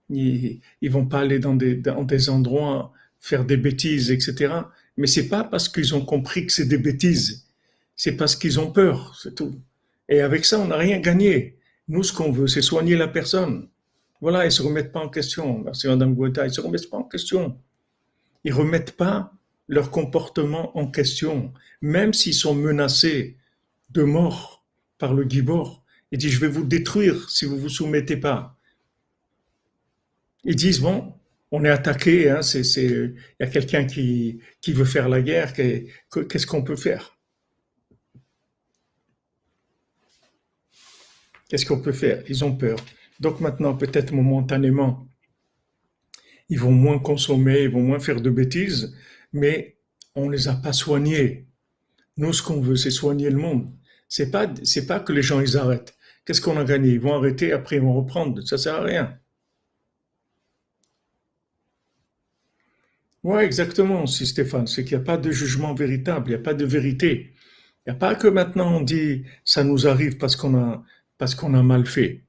[0.10, 2.94] ils, vont pas aller dans des, dans des endroits
[3.24, 4.54] faire des bêtises, etc.
[4.98, 7.48] Mais c'est pas parce qu'ils ont compris que c'est des bêtises,
[7.96, 9.62] c'est parce qu'ils ont peur, c'est tout.
[10.10, 11.58] Et avec ça, on n'a rien gagné.
[11.88, 13.70] Nous, ce qu'on veut, c'est soigner la personne.
[14.20, 15.60] Voilà, ils se remettent pas en question.
[15.64, 17.58] Merci Madame Guetta, ils se remettent pas en question.
[18.44, 19.32] Ils remettent pas
[19.70, 23.38] leur comportement en question, même s'ils sont menacés
[23.92, 24.66] de mort
[24.98, 25.82] par le Gibor.
[26.12, 28.58] Il dit, je vais vous détruire si vous vous soumettez pas.
[30.44, 31.14] Ils disent, bon,
[31.56, 36.64] on est attaqué, hein, il y a quelqu'un qui, veut faire la guerre, qu'est-ce qu'on
[36.64, 37.16] peut faire?
[41.48, 42.24] Qu'est-ce qu'on peut faire?
[42.28, 42.78] Ils ont peur.
[43.20, 45.08] Donc maintenant, peut-être momentanément,
[46.50, 48.98] ils vont moins consommer, ils vont moins faire de bêtises,
[49.32, 49.78] mais
[50.16, 51.46] on ne les a pas soignés.
[52.18, 53.70] Nous, ce qu'on veut, c'est soigner le monde.
[54.10, 55.96] C'est pas, c'est pas que les gens ils arrêtent.
[56.26, 56.94] Qu'est-ce qu'on a gagné?
[56.94, 58.42] Ils vont arrêter, après ils vont reprendre.
[58.42, 59.20] Ça sert à rien.
[63.24, 64.68] Oui, exactement, si Stéphane.
[64.68, 67.34] C'est qu'il n'y a pas de jugement véritable, il n'y a pas de vérité.
[67.86, 70.84] Il n'y a pas que maintenant on dit ça nous arrive parce qu'on a,
[71.18, 72.24] parce qu'on a mal fait.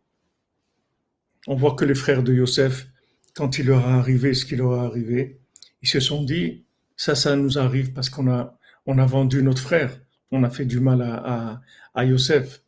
[1.47, 2.87] On voit que les frères de Yosef,
[3.35, 5.41] quand il leur a arrivé ce qui leur a arrivé,
[5.83, 6.65] ils se sont dit
[6.97, 10.65] ça, ça nous arrive parce qu'on a, on a vendu notre frère, on a fait
[10.65, 11.61] du mal à, à,
[11.95, 12.63] à Yosef.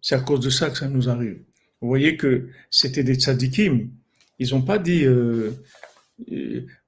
[0.00, 1.42] C'est à cause de ça que ça nous arrive.
[1.80, 3.90] Vous voyez que c'était des tzadikim.
[4.38, 5.52] Ils n'ont pas dit, euh,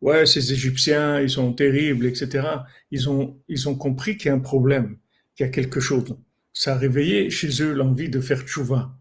[0.00, 2.46] ouais, ces Égyptiens, ils sont terribles, etc.
[2.90, 4.98] Ils ont, ils ont compris qu'il y a un problème,
[5.34, 6.16] qu'il y a quelque chose.
[6.52, 8.96] Ça a réveillé chez eux l'envie de faire tchouva.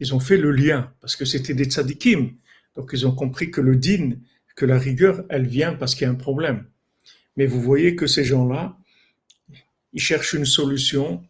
[0.00, 2.32] Ils ont fait le lien parce que c'était des tzadikim.
[2.74, 4.16] Donc ils ont compris que le din,
[4.56, 6.64] que la rigueur, elle vient parce qu'il y a un problème.
[7.36, 8.76] Mais vous voyez que ces gens-là,
[9.92, 11.22] ils cherchent une solution,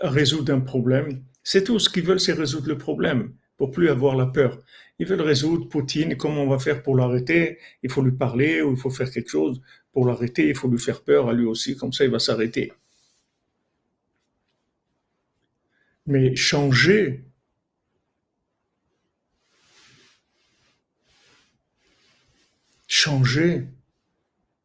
[0.00, 1.78] résoudre un problème, c'est tout.
[1.78, 4.58] Ce qu'ils veulent, c'est résoudre le problème pour plus avoir la peur.
[4.98, 6.16] Ils veulent résoudre Poutine.
[6.16, 7.58] Comment on va faire pour l'arrêter?
[7.82, 9.60] Il faut lui parler ou il faut faire quelque chose
[9.92, 10.48] pour l'arrêter.
[10.48, 11.76] Il faut lui faire peur à lui aussi.
[11.76, 12.72] Comme ça, il va s'arrêter.
[16.06, 17.24] Mais changer,
[22.86, 23.66] changer,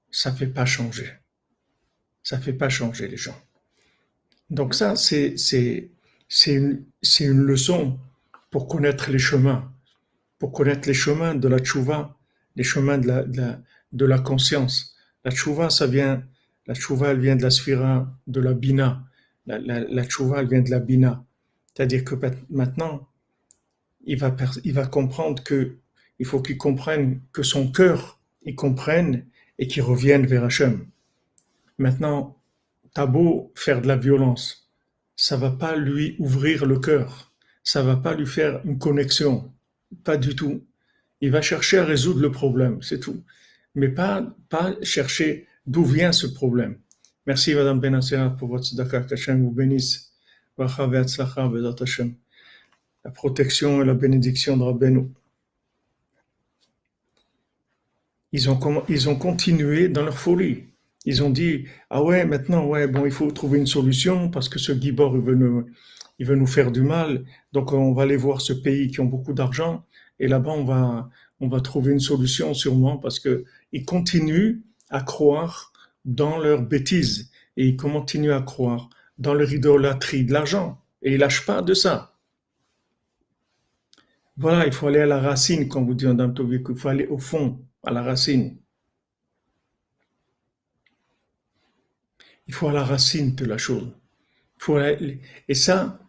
[0.09, 1.11] ça fait pas changer.
[2.23, 3.39] Ça fait pas changer les gens.
[4.49, 6.85] Donc ça, c'est c'est une,
[7.19, 7.99] une, leçon
[8.49, 9.72] pour connaître les chemins,
[10.43, 12.17] pour connaître les chemins de la tchouva,
[12.57, 14.93] les chemins de la, conscience.
[15.23, 16.21] La tchouva, ça vient,
[16.67, 19.05] la tchouva, elle vient de la sphira, de la bina.
[19.45, 21.23] La, la, tchouva, elle vient de la bina.
[21.73, 22.15] C'est-à-dire que
[22.49, 23.07] maintenant,
[24.03, 24.35] il va,
[24.65, 25.77] il va comprendre que
[26.19, 29.25] il faut qu'il comprenne que son cœur, il comprenne
[29.59, 30.87] et qu'il revienne vers Hachem.
[31.77, 32.37] Maintenant,
[32.93, 33.09] t'as
[33.55, 34.69] faire de la violence,
[35.15, 37.31] ça va pas lui ouvrir le cœur,
[37.63, 39.53] ça va pas lui faire une connexion,
[40.03, 40.65] pas du tout.
[41.21, 43.23] Il va chercher à résoudre le problème, c'est tout,
[43.75, 46.77] mais pas pas chercher d'où vient ce problème.
[47.25, 50.11] Merci Madame Benassera pour votre tzedakah, qu'Hachem vous bénisse.
[50.57, 50.67] La
[53.11, 55.07] protection et la bénédiction de Rabbeinu.
[58.33, 60.65] Ils ont, ils ont continué dans leur folie.
[61.05, 64.59] Ils ont dit, ah ouais, maintenant, ouais, bon, il faut trouver une solution parce que
[64.59, 65.65] ce Gibor, veut nous,
[66.19, 67.25] il veut nous faire du mal.
[67.51, 69.83] Donc, on va aller voir ce pays qui ont beaucoup d'argent
[70.19, 75.73] et là-bas, on va, trouver une solution sûrement parce que ils continuent à croire
[76.05, 81.19] dans leurs bêtises et ils continuent à croire dans leur idolâtrie de l'argent et ils
[81.19, 82.15] lâchent pas de ça.
[84.37, 87.05] Voilà, il faut aller à la racine, comme vous dit Madame Tovik, il faut aller
[87.07, 88.57] au fond, à la racine.
[92.47, 93.91] Il faut à la racine de la chose.
[95.47, 95.99] et ça,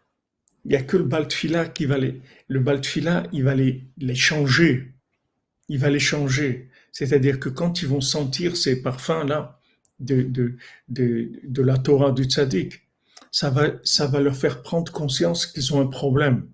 [0.65, 2.65] il n'y a que le Baltfila qui va les, le
[3.33, 4.95] il va les, les changer.
[5.69, 6.69] Il va les changer.
[6.93, 9.61] C'est-à-dire que quand ils vont sentir ces parfums-là,
[10.01, 10.57] de, de,
[10.89, 12.83] de, la Torah du tzaddik,
[13.31, 16.49] ça va, ça va leur faire prendre conscience qu'ils ont un problème.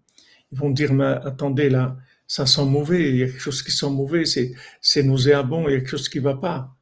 [0.53, 1.97] Ils vont dire, mais attendez, là,
[2.27, 5.73] ça sent mauvais, il y a quelque chose qui sent mauvais, c'est, c'est nauséabond, il
[5.73, 6.77] y a quelque chose qui va pas.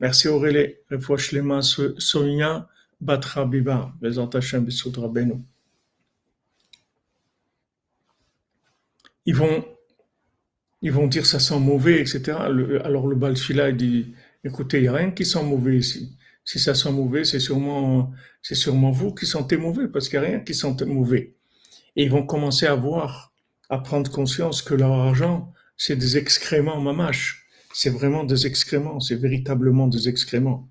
[0.00, 0.74] Merci Aurélie.
[0.90, 1.34] Refouach
[1.98, 2.68] Sonia
[3.00, 3.94] Batra Biba.
[9.26, 9.64] Ils vont,
[10.82, 12.38] ils vont dire ça sent mauvais, etc.
[12.84, 14.14] alors le Balfila dit,
[14.44, 16.16] écoutez, il n'y a rien qui sent mauvais ici.
[16.44, 18.12] Si ça sent mauvais, c'est sûrement,
[18.42, 21.34] c'est sûrement vous qui sentez mauvais, parce qu'il n'y a rien qui sent mauvais.
[21.96, 23.32] Et ils vont commencer à voir,
[23.70, 27.46] à prendre conscience que leur argent, c'est des excréments mamaches.
[27.72, 30.68] C'est vraiment des excréments, c'est véritablement des excréments.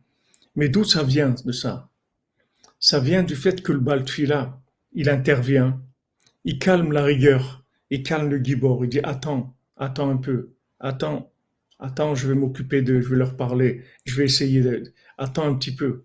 [0.55, 1.89] Mais d'où ça vient de ça?
[2.79, 4.61] Ça vient du fait que le Baltfila,
[4.93, 5.81] il intervient,
[6.45, 7.62] il calme la rigueur,
[7.93, 11.31] il calme le gibor, il dit attends, attends un peu, attends,
[11.77, 14.83] attends, je vais m'occuper d'eux, je vais leur parler, je vais essayer de,
[15.19, 16.03] attends un petit peu.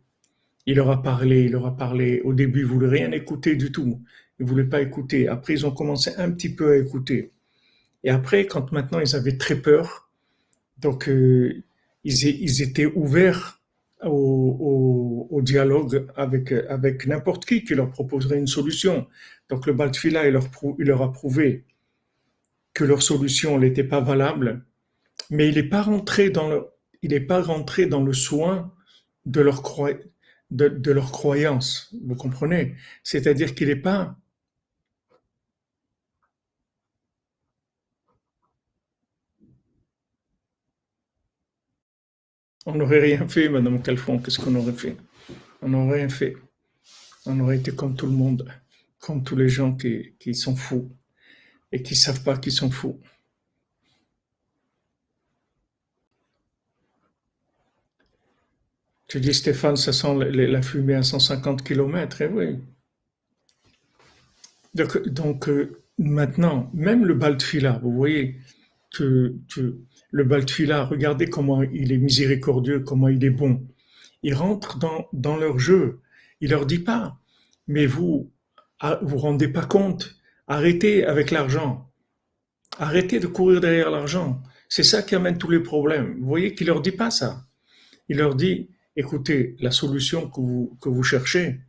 [0.67, 2.21] Il leur a parlé, il leur a parlé.
[2.21, 4.03] Au début, ils voulaient rien écouter du tout.
[4.39, 5.29] Ils voulaient pas écouter.
[5.29, 7.33] Après, ils ont commencé un petit peu à écouter.
[8.05, 10.11] Et après, quand maintenant ils avaient très peur,
[10.77, 11.65] donc euh,
[12.05, 13.63] ils, étaient ouverts
[14.05, 19.07] au, dialogue avec, avec n'importe qui qui leur proposerait une solution.
[19.49, 21.65] Donc le Baltfila, il leur, il leur a prouvé
[22.75, 24.65] que leur solution n'était pas valable,
[25.31, 26.67] mais il n'est pas rentré dans le,
[27.03, 28.73] il n'est pas rentré dans le soin
[29.27, 29.63] de leur,
[30.51, 31.95] de, de leur croyance.
[32.05, 32.77] Vous comprenez?
[33.03, 34.17] C'est-à-dire qu'il n'est pas
[42.67, 44.19] On n'aurait rien fait, Madame Calfon.
[44.19, 44.95] Qu'est-ce qu'on aurait fait?
[45.63, 46.37] On n'aurait rien fait.
[47.25, 48.47] On aurait été comme tout le monde,
[48.99, 50.95] comme tous les gens qui, qui sont fous
[51.73, 53.01] et qui savent pas qu'ils sont fous.
[59.09, 62.59] Tu dis, Stéphane, ça sent la fumée à 150 km, et oui.
[64.75, 68.37] Donc, euh, maintenant, même le Baltfila, vous voyez
[68.95, 69.35] que,
[70.11, 73.67] le Baltfila, regardez comment il est miséricordieux, comment il est bon.
[74.23, 76.01] Il rentre dans, dans leur jeu.
[76.41, 77.19] Il leur dit pas,
[77.67, 78.31] mais vous,
[78.81, 80.18] ah, vous rendez pas compte.
[80.49, 81.93] Arrêtez avec l'argent.
[82.79, 84.43] Arrêtez de courir derrière l'argent.
[84.69, 86.19] C'est ça qui amène tous les problèmes.
[86.19, 87.47] Vous voyez qu'il leur dit pas ça.
[88.09, 91.61] Il leur dit, écoutez, la solution que vous, que vous cherchez,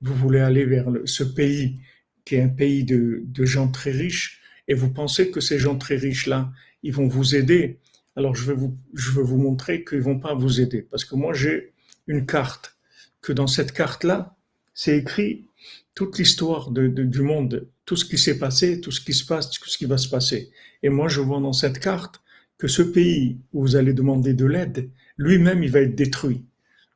[0.00, 1.78] vous voulez aller vers ce pays
[2.24, 5.76] qui est un pays de, de gens très riches, et vous pensez que ces gens
[5.76, 6.52] très riches-là,
[6.82, 7.80] ils vont vous aider.
[8.16, 10.82] Alors je vais vous, je vais vous montrer qu'ils vont pas vous aider.
[10.82, 11.72] Parce que moi, j'ai
[12.06, 12.76] une carte,
[13.20, 14.36] que dans cette carte-là,
[14.74, 15.46] c'est écrit
[15.94, 19.50] toute l'histoire de, du monde, tout ce qui s'est passé, tout ce qui se passe,
[19.50, 20.50] tout ce qui va se passer.
[20.82, 22.22] Et moi, je vois dans cette carte
[22.58, 26.44] que ce pays où vous allez demander de l'aide, lui-même, il va être détruit.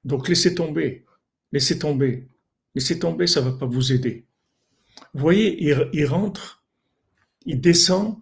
[0.04, 1.04] Donc laissez tomber,
[1.52, 2.28] laissez tomber,
[2.74, 4.24] laissez tomber, ça va pas vous aider.
[5.12, 5.62] Vous voyez,
[5.92, 6.62] il, rentre,
[7.44, 8.18] il descend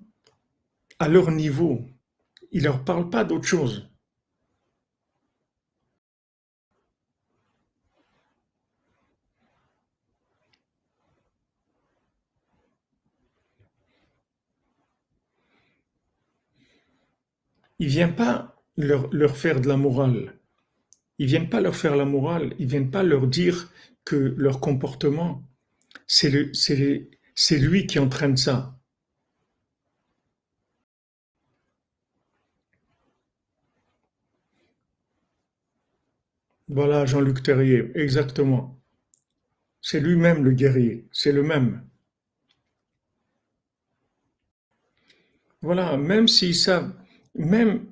[0.98, 1.84] à leur niveau.
[2.50, 3.88] Il leur parle pas d'autre chose.
[17.79, 20.39] Il vient pas leur, faire de la morale.
[21.18, 23.72] Ils viennent pas leur faire la morale, ils viennent pas leur dire
[24.05, 25.43] que leur comportement,
[26.07, 26.31] c'est
[27.59, 28.79] lui qui entraîne ça.
[36.68, 38.81] Voilà Jean-Luc Terrier, exactement.
[39.81, 41.87] C'est lui-même le guerrier, c'est le même.
[45.62, 46.93] Voilà, même s'ils savent,
[47.35, 47.87] même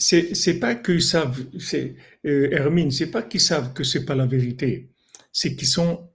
[0.00, 4.90] c'est pas qu'ils savent, euh, Hermine, c'est pas qu'ils savent que c'est pas la vérité,
[5.32, 6.08] c'est qu'ils sont,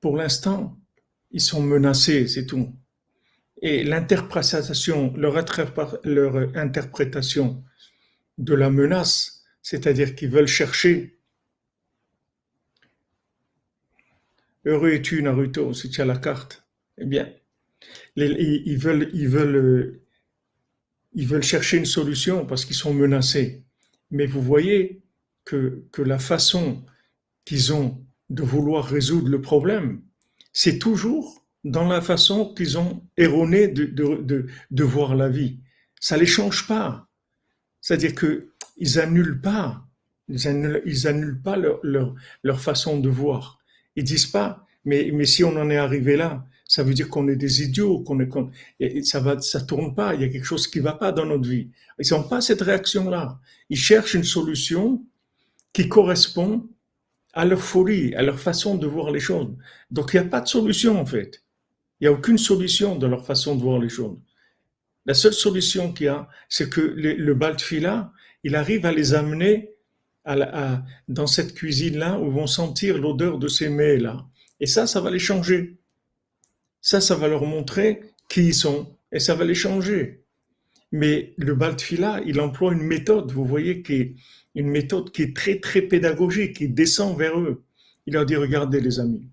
[0.00, 0.78] pour l'instant,
[1.32, 2.72] ils sont menacés, c'est tout.
[3.62, 5.34] Et l'interprétation, leur,
[6.04, 7.64] leur interprétation
[8.38, 11.18] de la menace, c'est-à-dire qu'ils veulent chercher.
[14.64, 16.64] Heureux es-tu, Naruto, si tu as la carte.
[16.98, 17.32] Eh bien,
[18.16, 19.99] ils veulent, ils veulent euh,
[21.12, 23.62] ils veulent chercher une solution parce qu'ils sont menacés.
[24.10, 25.02] Mais vous voyez
[25.44, 26.84] que, que la façon
[27.44, 30.02] qu'ils ont de vouloir résoudre le problème,
[30.52, 35.60] c'est toujours dans la façon qu'ils ont erroné de, de, de, voir la vie.
[36.00, 37.08] Ça les change pas.
[37.80, 39.86] C'est-à-dire que ils annulent pas,
[40.28, 43.58] ils annulent pas leur, leur, leur façon de voir.
[43.96, 47.26] Ils disent pas, mais, mais si on en est arrivé là, ça veut dire qu'on
[47.26, 50.14] est des idiots, qu'on est, ça va, ça tourne pas.
[50.14, 51.68] Il y a quelque chose qui va pas dans notre vie.
[51.98, 53.40] Ils n'ont pas cette réaction-là.
[53.70, 55.04] Ils cherchent une solution
[55.72, 56.68] qui correspond
[57.32, 59.48] à leur folie, à leur façon de voir les choses.
[59.90, 61.42] Donc il n'y a pas de solution en fait.
[62.00, 64.16] Il n'y a aucune solution dans leur façon de voir les choses.
[65.06, 68.12] La seule solution qu'il y a, c'est que le, le Baltfila,
[68.44, 69.74] il arrive à les amener
[71.08, 74.24] dans cette cuisine-là où vont sentir l'odeur de ces mets-là.
[74.60, 75.79] Et ça, ça va les changer.
[76.80, 78.96] Ça, ça va leur montrer qui ils sont.
[79.12, 80.24] Et ça va les changer.
[80.92, 84.16] Mais le Baltfila, il emploie une méthode, vous voyez, qui
[84.54, 87.62] est méthode qui est très, très pédagogique, qui descend vers eux.
[88.06, 89.28] Il leur dit, regardez les amis.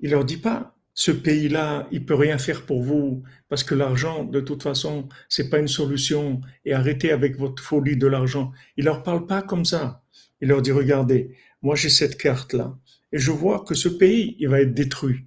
[0.00, 4.24] Il leur dit pas, ce pays-là, il peut rien faire pour vous parce que l'argent,
[4.24, 8.52] de toute façon, c'est pas une solution et arrêtez avec votre folie de l'argent.
[8.76, 10.02] Il leur parle pas comme ça.
[10.40, 12.78] Il leur dit, regardez, moi j'ai cette carte-là
[13.12, 15.26] et je vois que ce pays, il va être détruit.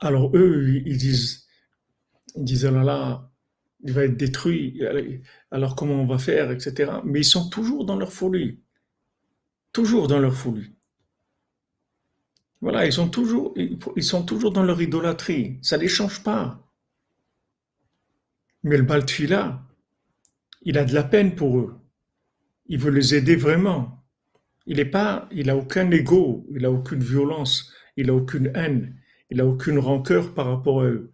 [0.00, 1.46] Alors eux, ils disent,
[2.36, 3.30] ils disent, oh là là,
[3.82, 4.80] il va être détruit.
[5.50, 6.92] Alors comment on va faire, etc.
[7.04, 8.60] Mais ils sont toujours dans leur folie.
[9.72, 10.74] Toujours dans leur folie.
[12.60, 15.58] Voilà, ils sont toujours, ils sont toujours dans leur idolâtrie.
[15.62, 16.70] Ça ne les change pas.
[18.62, 19.62] Mais le Baltfila,
[20.62, 21.74] il a de la peine pour eux.
[22.66, 23.99] Il veut les aider vraiment.
[24.66, 28.96] Il n'a pas, il a aucun ego, il a aucune violence, il a aucune haine,
[29.30, 31.12] il a aucune rancœur par rapport à eux.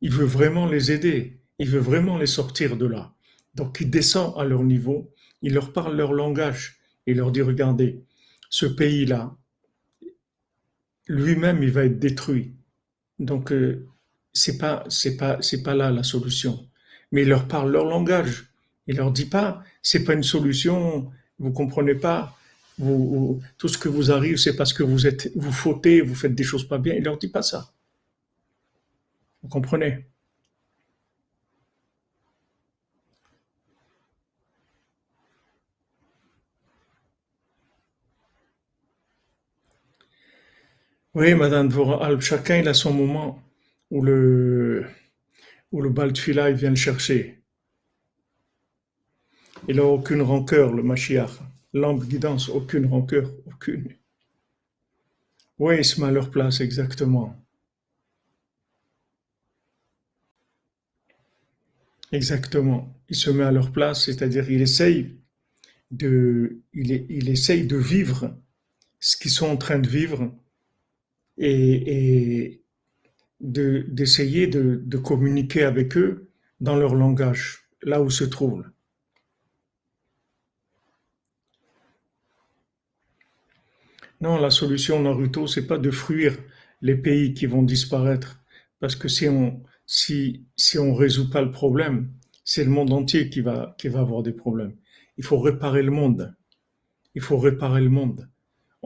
[0.00, 1.40] Il veut vraiment les aider.
[1.58, 3.12] Il veut vraiment les sortir de là.
[3.54, 8.02] Donc il descend à leur niveau, il leur parle leur langage et leur dit regardez,
[8.50, 9.36] ce pays-là,
[11.06, 12.54] lui-même, il va être détruit.
[13.18, 13.86] Donc, euh,
[14.32, 16.68] c'est pas, c'est pas, c'est pas là la solution.
[17.12, 18.48] Mais il leur parle leur langage.
[18.86, 21.10] Il leur dit pas, c'est pas une solution.
[21.38, 22.36] Vous comprenez pas.
[22.78, 26.44] Tout ce que vous arrive, c'est parce que vous êtes, vous fautez, vous faites des
[26.44, 26.94] choses pas bien.
[26.94, 27.72] Il leur dit pas ça.
[29.42, 30.06] Vous comprenez?
[41.14, 43.42] Oui, Madame Dvorah, chacun il a son moment
[43.90, 44.84] où le,
[45.72, 47.42] où le Baltfila il vient le chercher.
[49.68, 51.40] Il n'a aucune rancœur, le Mashiach.
[51.74, 53.88] Lampe guidance, aucune rancœur, aucune.
[55.58, 57.36] Se met à leur place, exactement?
[62.12, 62.94] Exactement.
[63.08, 65.16] Il se met à leur place, c'est-à-dire il essaye
[65.90, 68.36] de, il, il de vivre
[69.00, 70.32] ce qu'ils sont en train de vivre
[71.38, 72.62] et,
[73.40, 78.64] d'essayer de, de, communiquer avec eux dans leur langage, là où se trouvent.
[84.24, 86.36] Non, la solution Naruto, c'est pas de fuir
[86.80, 88.30] les pays qui vont disparaître,
[88.80, 91.98] parce que si on si si on résout pas le problème,
[92.44, 94.74] c'est le monde entier qui va avoir des problèmes.
[95.18, 96.34] Il faut réparer le monde.
[97.14, 98.28] Il faut réparer le monde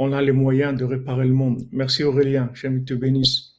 [0.01, 1.66] on a les moyens de réparer le monde.
[1.72, 3.57] Merci Aurélien, j'aime te bénisse.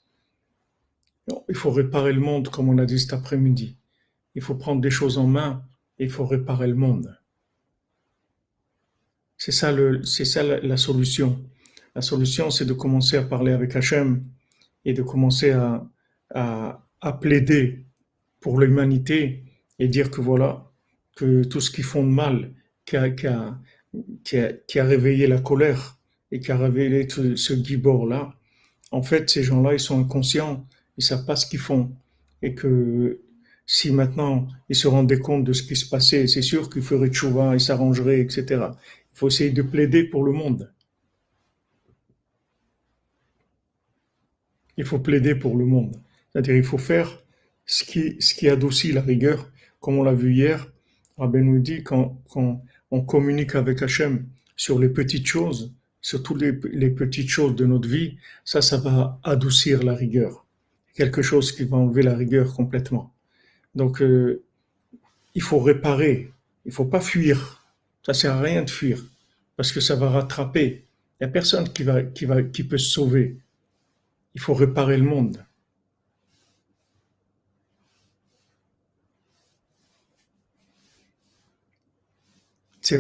[1.50, 3.76] Il faut réparer le monde, comme on a dit cet après-midi.
[4.36, 5.66] Il faut prendre des choses en main
[5.98, 7.14] et il faut réparer le monde.
[9.36, 11.44] C'est ça, c'est ça la, solution.
[11.96, 14.24] La solution, c'est de commencer à parler avec Hachem
[14.86, 15.90] et de commencer à,
[17.22, 17.86] plaider
[18.40, 19.44] pour l'humanité
[19.80, 20.72] et dire que voilà,
[21.16, 22.54] que tout ce qui font de mal,
[22.86, 23.60] qui a,
[24.76, 25.98] réveillé la colère,
[26.32, 28.36] et qui a révélé tout ce gibor-là,
[28.92, 30.68] en fait, ces gens-là, ils sont inconscients,
[30.98, 31.92] ils savent pas ce qu'ils font.
[32.42, 33.22] Et que
[33.66, 37.10] si maintenant ils se rendaient compte de ce qui se passait, c'est sûr qu'ils feraient
[37.10, 38.46] tchouva, ils s'arrangeraient, etc.
[38.50, 40.72] Il faut essayer de plaider pour le monde.
[44.80, 45.96] Il faut plaider pour le monde.
[46.32, 47.22] C'est-à-dire, il faut faire
[47.66, 49.52] ce qui, adoucit la rigueur,
[49.82, 50.72] comme on l'a vu hier.
[51.18, 52.18] Rabbi nous dit quand,
[52.90, 54.26] on communique avec Hachem
[54.56, 59.20] sur les petites choses, surtout les, les petites choses de notre vie, ça, ça va
[59.24, 60.46] adoucir la rigueur.
[60.96, 63.14] Quelque chose qui va enlever la rigueur complètement.
[63.76, 64.44] Donc, euh,
[65.36, 66.32] il faut réparer.
[66.66, 67.68] Il faut pas fuir.
[68.06, 69.04] Ça sert à rien de fuir
[69.58, 70.86] parce que ça va rattraper.
[71.20, 73.40] Il n'y a personne qui va, qui va, qui peut se sauver.
[74.36, 75.44] Il faut réparer le monde.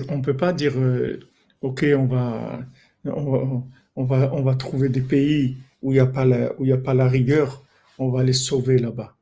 [0.09, 1.19] On peut pas dire, euh,
[1.61, 2.59] ok, on va,
[3.05, 6.77] on va, on va, trouver des pays où il n'y a, pas la, il a
[6.77, 7.63] pas la rigueur,
[7.97, 9.15] on va les sauver là-bas.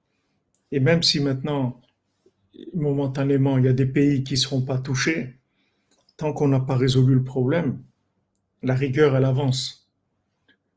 [0.71, 1.79] Et même si maintenant,
[2.73, 5.35] momentanément, il y a des pays qui ne seront pas touchés,
[6.17, 7.81] tant qu'on n'a pas résolu le problème,
[8.63, 9.89] la rigueur, elle avance.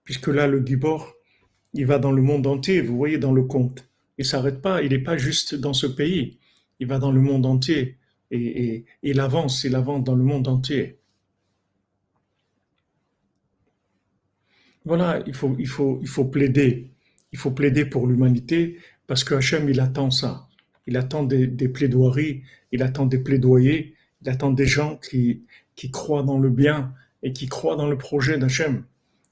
[0.05, 1.15] Puisque là, le Gibor,
[1.75, 3.87] il va dans le monde entier, vous voyez, dans le compte.
[4.19, 6.39] Il s'arrête pas, il n'est pas juste dans ce pays,
[6.79, 7.97] il va dans le monde entier.
[8.31, 11.01] et, il avance, il avance dans le monde entier.
[14.85, 16.91] Voilà, il faut, il faut, il faut plaider.
[17.33, 20.49] Il faut plaider pour l'humanité parce que Hachem, il attend ça.
[20.87, 22.43] Il attend des, plaidoiries,
[22.73, 25.45] il attend des plaidoyers, il attend des gens qui,
[25.77, 26.93] qui croient dans le bien
[27.23, 28.85] et qui croient dans le projet d'Hachem.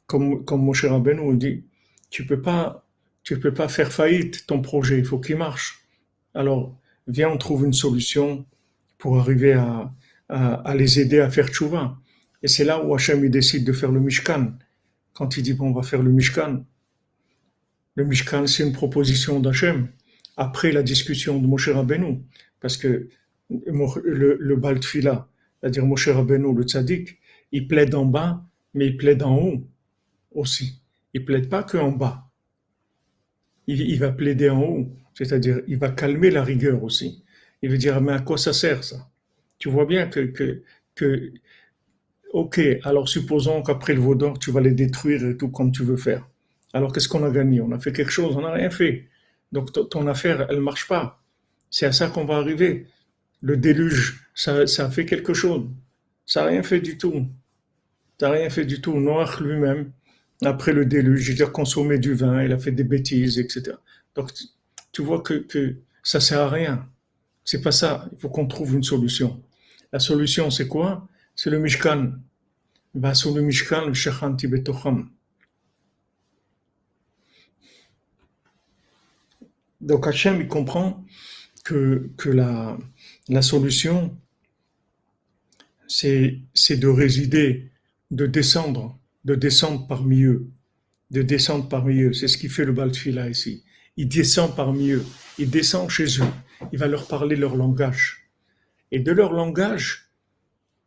[0.07, 1.65] Comme, comme Moshe Rabbeinu dit,
[2.11, 2.87] tu peux pas,
[3.23, 5.87] tu peux pas faire faillite ton projet, il faut qu'il marche.
[6.35, 8.47] Alors, viens, on trouve une solution
[8.99, 9.93] pour arriver à,
[10.29, 11.99] à, les aider à faire tchouva.
[12.43, 14.53] Et c'est là où Hachem il décide de faire le Mishkan.
[15.13, 16.65] Quand il dit bon, on va faire le Mishkan,
[17.97, 19.89] le Mishkan c'est une proposition d'Hachem
[20.37, 22.21] après la discussion de Moshe Rabbeinu,
[22.61, 23.09] parce que
[23.51, 25.29] le, le Baltfila,
[25.61, 27.19] c'est-à-dire Moshe Rabbeinu, le tzaddik,
[27.51, 29.67] il plaide en bas, mais il plaide en haut
[30.31, 30.81] aussi.
[31.19, 32.31] Il plaide pas que en bas.
[33.67, 37.25] Il, il va plaider en haut, c'est-à-dire il va calmer la rigueur aussi.
[37.61, 39.11] Il veut dire, mais à quoi ça sert ça?
[39.59, 40.63] Tu vois bien que, que,
[40.95, 41.33] que
[42.33, 45.97] ok, alors supposons qu'après le Vaudor, tu vas les détruire et tout comme tu veux
[45.97, 46.29] faire.
[46.73, 47.61] Alors qu'est-ce qu'on a gagné?
[47.61, 49.09] On a fait quelque chose, on n'a rien fait.
[49.51, 51.21] Donc ton affaire, elle marche pas.
[51.69, 52.87] C'est à ça qu'on va arriver.
[53.41, 55.67] Le déluge, ça, ça a fait quelque chose.
[56.27, 57.27] Ça n'a rien fait du tout.
[58.21, 58.95] Ça n'a rien fait du tout.
[59.01, 59.91] Noir lui-même,
[60.43, 63.77] après le déluge, il a consommé du vin, il a fait des bêtises, etc.
[64.15, 64.33] Donc
[64.93, 66.89] tu vois que, que ça sert à rien.
[67.45, 68.09] C'est pas ça.
[68.13, 69.43] Il faut qu'on trouve une solution.
[69.93, 71.09] La solution, c'est quoi?
[71.35, 72.13] C'est le Mishkan.
[73.15, 75.11] Sur le Mishkan, le Shechanti Betocham.
[79.81, 81.05] Donc Hachem, il comprend
[81.65, 82.77] que, que la,
[83.29, 84.17] la solution,
[85.87, 87.71] c'est de résider,
[88.11, 90.49] de descendre, de descendre parmi eux,
[91.11, 92.13] de descendre parmi eux.
[92.13, 93.65] C'est ce qui fait le Baltfila ici.
[93.97, 95.05] Il descend parmi eux,
[95.39, 96.33] il descend chez eux
[96.73, 98.31] il va leur parler leur langage.
[98.91, 100.11] Et de leur langage,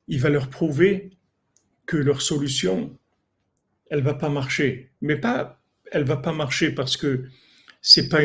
[0.07, 1.11] il va leur prouver
[1.85, 2.97] que leur solution,
[3.89, 4.91] elle va pas marcher.
[5.01, 5.61] Mais pas,
[5.91, 7.25] elle va pas marcher parce que
[7.81, 8.21] c'est pas,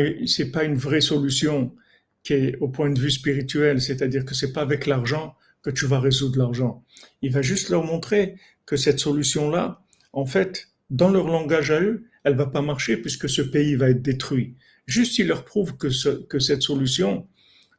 [0.52, 1.74] pas une vraie solution
[2.22, 5.86] qui est au point de vue spirituel, c'est-à-dire que c'est pas avec l'argent que tu
[5.86, 6.84] vas résoudre l'argent.
[7.22, 8.36] Il va juste leur montrer
[8.66, 9.82] que cette solution-là,
[10.16, 13.90] en fait, dans leur langage à eux, elle va pas marcher puisque ce pays va
[13.90, 14.56] être détruit.
[14.86, 17.28] Juste, il leur prouve que, ce, que cette solution,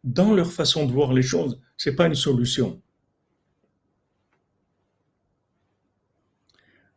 [0.04, 2.80] dans leur façon de voir les choses, c'est pas une solution.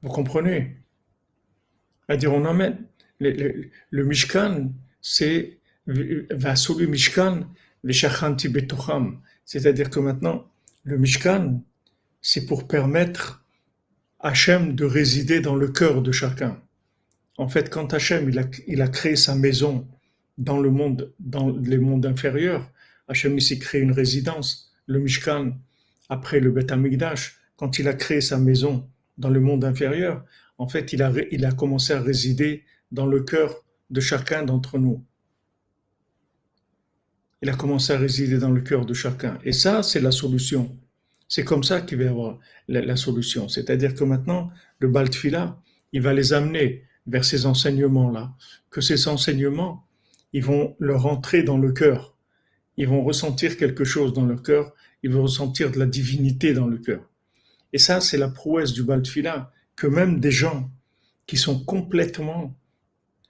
[0.02, 0.76] Vous comprenez?
[2.06, 2.86] C'est-à-dire, on amène
[3.18, 7.48] le, Mishkan, c'est Vasulu Mishkan,
[7.82, 9.22] le Shachanti Betocham.
[9.46, 10.50] C'est-à-dire que maintenant,
[10.84, 11.62] le Mishkan,
[12.20, 13.39] c'est pour permettre
[14.20, 16.60] Hachem de résider dans le cœur de chacun.
[17.38, 19.88] En fait, quand Hachem il a, il a créé sa maison
[20.36, 22.70] dans le monde, dans les mondes inférieurs,
[23.08, 25.52] Hachem s'est créé une résidence, le Mishkan,
[26.08, 30.24] après le Beth Amikdash, quand il a créé sa maison dans le monde inférieur,
[30.58, 34.78] en fait, il a, il a commencé à résider dans le cœur de chacun d'entre
[34.78, 35.04] nous.
[37.42, 39.38] Il a commencé à résider dans le cœur de chacun.
[39.44, 40.76] Et ça, c'est la solution.
[41.30, 43.48] C'est comme ça qu'il va y avoir la, solution.
[43.48, 44.50] C'est-à-dire que maintenant,
[44.80, 45.58] le Baltfila,
[45.92, 48.34] il va les amener vers ces enseignements-là.
[48.68, 49.86] Que ces enseignements,
[50.34, 52.14] ils vont leur entrer dans le cœur
[52.80, 54.72] ils vont ressentir quelque chose dans leur cœur,
[55.02, 57.02] ils vont ressentir de la divinité dans le cœur.
[57.74, 60.70] Et ça, c'est la prouesse du Baltfila, que même des gens
[61.26, 62.56] qui sont complètement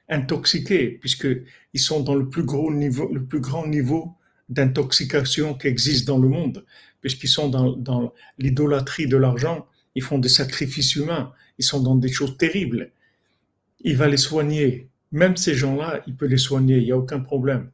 [0.08, 4.14] intoxiqués, puisqu'ils sont dans le plus niveau, le plus grand niveau
[4.48, 6.64] d'intoxication qui existe dans le monde,
[7.00, 12.12] puisqu'ils sont dans, l'idolâtrie de l'argent, ils font des sacrifices humains, ils sont dans des
[12.12, 12.92] choses terribles.
[13.80, 14.88] Il va les soigner.
[15.12, 17.70] Même ces gens-là, il peut les soigner, il n'y a aucun problème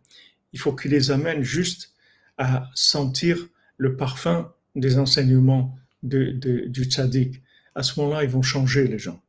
[0.56, 1.92] il faut qu'il les amène juste
[2.38, 3.36] à sentir
[3.76, 7.42] le parfum des enseignements du tzaddik.
[7.74, 9.20] À ce moment-là, ils vont changer les gens.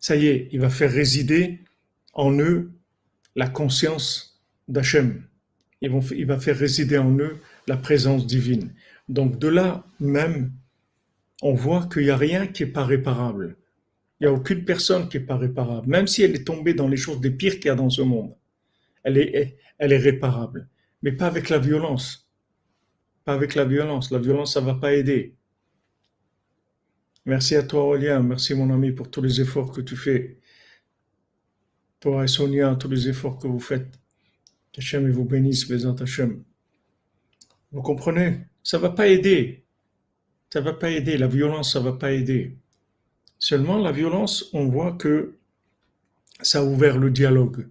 [0.00, 1.60] Ça y est, il va faire résider
[2.14, 2.72] en eux
[3.36, 5.22] la conscience d'Hachem.
[5.80, 7.36] Il va faire résider en eux
[7.66, 8.74] la présence divine.
[9.08, 10.52] Donc de là même,
[11.42, 13.56] on voit qu'il n'y a rien qui n'est pas réparable.
[14.20, 16.88] Il n'y a aucune personne qui n'est pas réparable, même si elle est tombée dans
[16.88, 18.34] les choses des pires qu'il y a dans ce monde
[19.04, 20.68] elle est, réparable.
[21.02, 22.28] Mais pas avec la violence.
[23.24, 24.10] Pas avec la violence.
[24.10, 25.36] La violence, ça va pas aider.
[27.26, 28.20] Merci à toi, Aurélien.
[28.20, 30.38] Merci, mon ami, pour tous les efforts que tu fais.
[32.00, 33.98] Toi et Sonia, tous les efforts que vous faites.
[34.76, 36.42] Hachem vous bénisse, Bézant Hachem.
[37.74, 38.38] Vous comprenez?
[38.62, 39.64] Ça va pas aider.
[40.48, 41.18] Ça va pas aider.
[41.18, 42.56] La violence, ça va pas aider.
[43.40, 45.34] Seulement, la violence, on voit que
[46.40, 47.66] ça a ouvert le dialogue.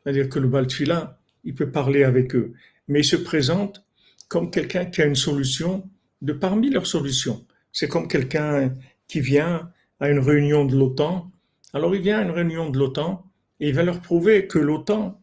[0.00, 2.52] C'est-à-dire que le Baltfila, il peut parler avec eux.
[2.86, 3.84] Mais il se présente
[4.28, 5.90] comme quelqu'un qui a une solution
[6.22, 7.44] de parmi leurs solutions.
[7.72, 8.76] C'est comme quelqu'un
[9.08, 11.32] qui vient à une réunion de l'OTAN.
[11.72, 13.28] Alors il vient à une réunion de l'OTAN
[13.58, 15.20] et il va leur prouver que l'OTAN,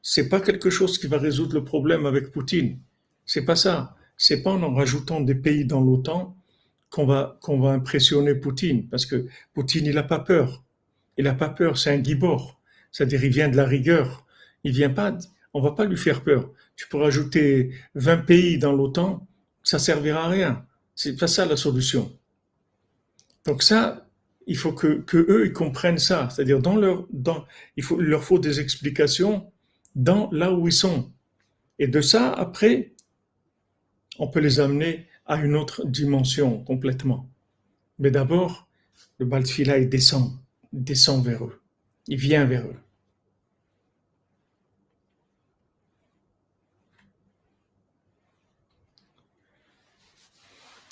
[0.00, 2.78] c'est pas quelque chose qui va résoudre le problème avec Poutine.
[3.26, 3.96] C'est pas ça.
[4.16, 6.36] C'est pas en rajoutant des pays dans l'OTAN
[6.90, 8.88] qu'on va, va impressionner Poutine.
[8.88, 10.64] Parce que Poutine, il a pas peur.
[11.16, 11.78] Il a pas peur.
[11.78, 12.60] C'est un gibor.
[12.92, 14.24] C'est-à-dire, il vient de la rigueur.
[14.62, 15.16] Il vient pas,
[15.52, 16.50] on va pas lui faire peur.
[16.76, 19.26] Tu peux rajouter 20 pays dans l'OTAN,
[19.62, 20.66] ça servira à rien.
[20.94, 22.16] C'est pas ça la solution.
[23.44, 24.08] Donc ça,
[24.46, 26.28] il faut que, que eux ils comprennent ça.
[26.30, 27.44] C'est-à-dire dans leur, dans,
[27.76, 29.50] il faut, il leur faut des explications
[29.94, 31.12] dans là où ils sont.
[31.78, 32.93] Et de ça, après,
[34.18, 37.28] on peut les amener à une autre dimension complètement.
[37.98, 38.68] Mais d'abord,
[39.18, 40.32] le Baltfila, il descend,
[40.72, 41.60] il descend vers eux.
[42.06, 42.76] Il vient vers eux.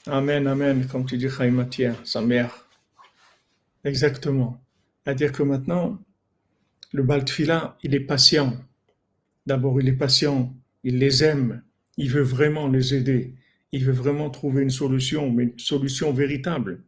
[0.07, 2.67] Amen, amen, comme tu dis, Chaïmatia, sa mère.
[3.85, 4.61] Exactement.
[5.05, 5.99] C'est-à-dire que maintenant,
[6.93, 8.57] le Baltfila, il est patient.
[9.47, 10.53] D'abord, il est patient,
[10.83, 11.63] il les aime,
[11.97, 13.35] il veut vraiment les aider,
[13.73, 16.83] il veut vraiment trouver une solution, mais une solution véritable.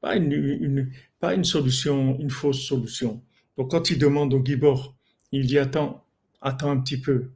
[0.00, 3.22] Pas une, solution, une fausse solution.
[3.56, 4.96] Donc quand il demande au Gibor,
[5.32, 6.04] il dit attends,
[6.40, 7.30] attends un petit peu.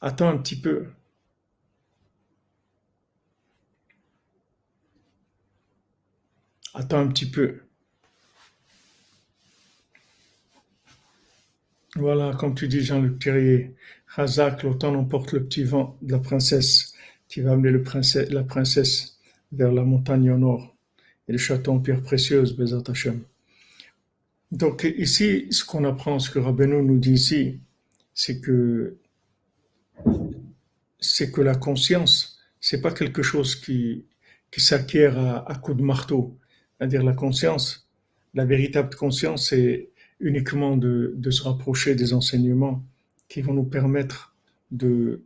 [0.00, 0.86] Attends un petit peu.
[6.74, 7.60] Attends un petit peu.
[11.96, 13.70] Voilà, comme tu dis, Jean-Luc Thierry,
[14.16, 16.94] Hazak, l'automne emporte le petit vent de la princesse
[17.28, 17.82] qui va amener le
[18.30, 19.18] la princesse
[19.52, 20.76] vers la montagne au nord
[21.28, 23.20] et le château en pierre précieuse, Bezat Hashem.
[24.52, 27.60] Donc ici, ce qu'on apprend, ce que Rabbeinu nous dit ici,
[28.14, 28.96] c'est que
[31.00, 34.06] c'est que la conscience, c'est pas quelque chose qui,
[34.50, 36.38] qui s'acquiert à, à coups de marteau.
[36.78, 37.88] C'est-à-dire la conscience,
[38.34, 39.90] la véritable conscience, c'est
[40.20, 42.82] uniquement de, de, se rapprocher des enseignements
[43.28, 44.34] qui vont nous permettre
[44.70, 45.22] de,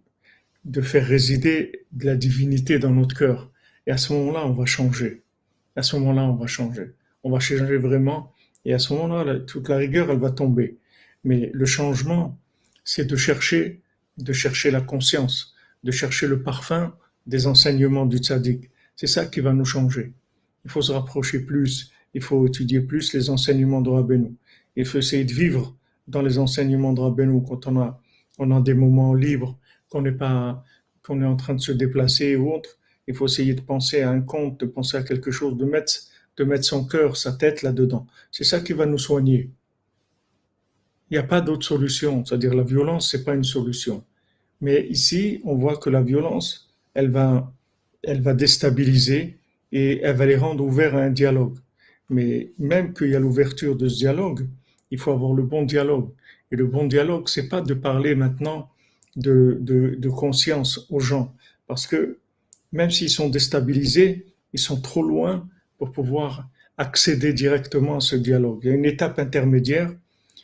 [0.64, 3.50] de faire résider de la divinité dans notre cœur.
[3.86, 5.22] Et à ce moment-là, on va changer.
[5.76, 6.92] À ce moment-là, on va changer.
[7.24, 8.32] On va changer vraiment.
[8.64, 10.78] Et à ce moment-là, toute la rigueur, elle va tomber.
[11.24, 12.38] Mais le changement,
[12.84, 13.80] c'est de chercher,
[14.18, 16.94] de chercher la conscience, de chercher le parfum
[17.26, 18.70] des enseignements du tzaddik.
[18.96, 20.12] C'est ça qui va nous changer.
[20.64, 24.34] Il faut se rapprocher plus, il faut étudier plus les enseignements de Rabbeinu.
[24.76, 25.76] Il faut essayer de vivre
[26.10, 28.00] dans les enseignements de Rabbeinu quand on a,
[28.38, 29.58] on a des moments libres,
[29.88, 30.64] qu'on n'est pas,
[31.02, 32.78] qu'on est en train de se déplacer ou autre.
[33.06, 35.92] Il faut essayer de penser à un conte, de penser à quelque chose, de mettre,
[36.36, 38.06] de mettre son cœur, sa tête là-dedans.
[38.30, 39.50] C'est ça qui va nous soigner.
[41.10, 42.24] Il n'y a pas d'autre solution.
[42.24, 44.04] C'est-à-dire la violence, c'est pas une solution.
[44.60, 47.52] Mais ici, on voit que la violence, elle va,
[48.02, 49.38] elle va déstabiliser
[49.72, 51.58] et elle va les rendre ouverts à un dialogue.
[52.10, 54.46] Mais même qu'il y a l'ouverture de ce dialogue,
[54.90, 56.10] il faut avoir le bon dialogue.
[56.52, 58.70] Et le bon dialogue, c'est pas de parler maintenant
[59.16, 61.34] de, conscience aux gens,
[61.66, 62.18] parce que
[62.72, 68.60] même s'ils sont déstabilisés, ils sont trop loin pour pouvoir accéder directement à ce dialogue.
[68.62, 69.92] Il y a une étape intermédiaire,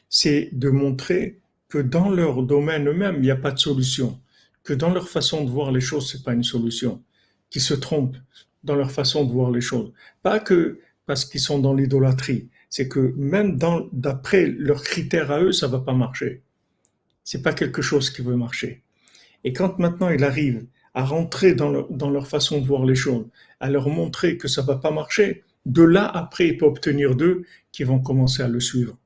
[0.09, 1.39] c'est de montrer
[1.69, 4.19] que dans leur domaine eux-mêmes, il n'y a pas de solution,
[4.63, 7.03] que dans leur façon de voir les choses, c'est pas une solution,
[7.51, 8.17] qu'ils se trompent
[8.65, 9.93] dans leur façon de voir les choses.
[10.23, 13.59] Pas que parce qu'ils sont dans l'idolâtrie, c'est que même
[13.93, 16.43] d'après leurs critères à eux, ça va pas marcher.
[17.25, 18.83] C'est pas quelque chose qui veut marcher.
[19.45, 22.95] Et quand maintenant il arrive à rentrer dans leur, dans leur façon de voir les
[22.95, 23.27] choses,
[23.61, 27.45] à leur montrer que ça va pas marcher, de là après il peut obtenir d'eux
[27.73, 28.97] qui vont commencer à le suivre.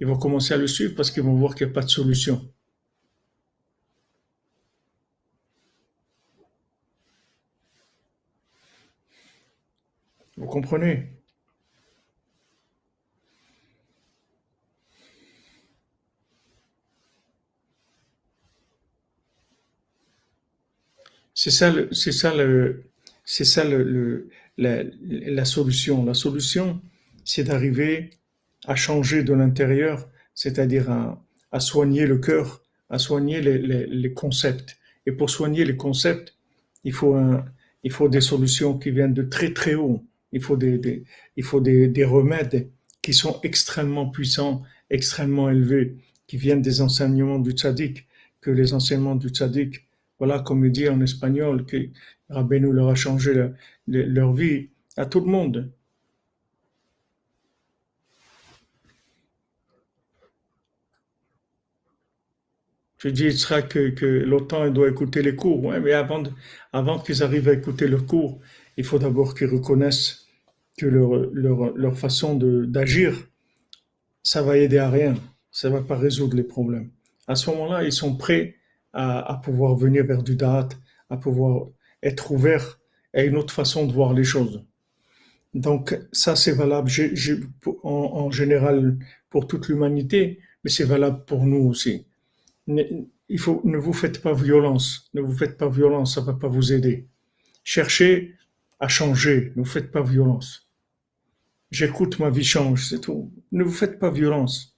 [0.00, 1.88] Ils vont commencer à le suivre parce qu'ils vont voir qu'il n'y a pas de
[1.88, 2.46] solution.
[10.36, 11.16] Vous comprenez?
[21.46, 22.82] C'est ça, c'est ça le,
[23.24, 24.28] c'est ça le,
[24.58, 26.04] la, solution.
[26.04, 26.80] La solution,
[27.24, 28.10] c'est d'arriver
[28.64, 34.12] à changer de l'intérieur, c'est-à-dire à, à, soigner le cœur, à soigner les, les, les,
[34.12, 34.76] concepts.
[35.06, 36.34] Et pour soigner les concepts,
[36.82, 37.44] il faut un,
[37.84, 40.02] il faut des solutions qui viennent de très très haut.
[40.32, 41.04] Il faut des, des
[41.36, 42.70] il faut des, des remèdes
[43.02, 45.94] qui sont extrêmement puissants, extrêmement élevés,
[46.26, 48.08] qui viennent des enseignements du tzaddik,
[48.40, 49.85] que les enseignements du tzaddik
[50.18, 51.88] voilà, comme il dit en espagnol, que
[52.30, 53.50] Rabbeinu leur a changé
[53.86, 55.70] leur vie à tout le monde.
[62.98, 65.70] Tu dis, Yitzhak, que, que l'OTAN doit écouter les cours.
[65.70, 68.40] Mais avant, qu'ils arrivent à écouter leurs cours,
[68.76, 70.26] il faut d'abord qu'ils reconnaissent
[70.78, 73.14] que leur, leur, leur façon d'agir,
[74.22, 75.14] ça va aider à rien.
[75.50, 76.90] Ça va pas résoudre les problèmes.
[77.28, 78.55] À ce moment-là, ils sont prêts
[78.96, 80.78] à, pouvoir venir vers du date,
[81.10, 81.68] à pouvoir
[82.02, 82.80] être ouverts
[83.12, 84.64] à une autre façon de voir les choses.
[85.52, 86.90] Donc ça, c'est valable
[87.82, 92.06] en, général pour toute l'humanité, mais c'est valable pour nous aussi.
[92.66, 96.48] Il faut, ne vous faites pas violence, ne vous faites pas violence, ça va pas
[96.48, 97.06] vous aider.
[97.64, 98.34] Cherchez
[98.80, 100.70] à changer, ne vous faites pas violence.
[101.70, 103.30] J'écoute, ma vie change, c'est tout.
[103.52, 104.76] Ne vous faites pas violence.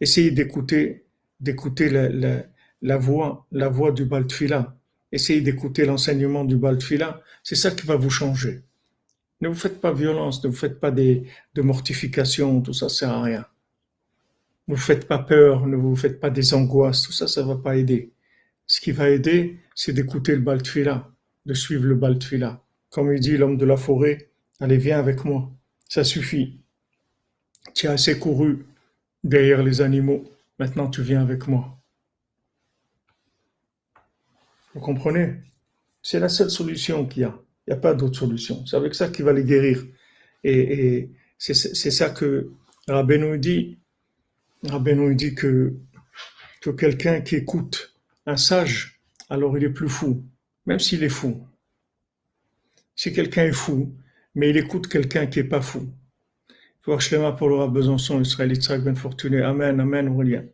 [0.00, 1.06] Essayez d'écouter,
[1.40, 2.44] d'écouter la, la,
[2.84, 4.76] la, voix, la voix du Baltfila.
[5.10, 7.22] Essayez d'écouter l'enseignement du Baltfila.
[7.42, 8.62] C'est ça qui va vous changer.
[9.40, 11.24] Ne vous faites pas violence, ne vous faites pas de
[11.56, 13.46] mortification, tout ça sert à rien.
[14.68, 17.56] Ne vous faites pas peur, ne vous faites pas des angoisses, tout ça, ça va
[17.56, 18.12] pas aider.
[18.66, 21.10] Ce qui va aider, c'est d'écouter le Baltfila,
[21.46, 22.62] de suivre le Baltfila.
[22.90, 24.30] Comme il dit l'homme de la forêt,
[24.60, 25.50] allez, viens avec moi.
[25.88, 26.60] Ça suffit.
[27.74, 28.66] Tu as assez couru
[29.22, 30.24] derrière les animaux.
[30.58, 31.78] Maintenant, tu viens avec moi.
[34.74, 35.34] Vous comprenez?
[36.02, 37.38] C'est la seule solution qu'il y a.
[37.66, 38.64] Il n'y a pas d'autre solution.
[38.66, 39.84] C'est avec ça qu'il va les guérir.
[40.42, 42.50] Et, c'est ça que
[42.88, 43.78] Rabbeinu dit.
[44.64, 45.74] Rabbeinu dit que,
[46.60, 47.94] que quelqu'un qui écoute
[48.26, 49.00] un sage,
[49.30, 50.24] alors il est plus fou,
[50.66, 51.46] même s'il est fou.
[52.94, 53.94] Si quelqu'un est fou,
[54.34, 55.88] mais il écoute quelqu'un qui est pas fou.
[56.86, 59.42] Voir Shlema pour le Besançon, Israël, Yitzhak Ben Fortuné.
[59.42, 60.44] Amen, Amen, Aurélien.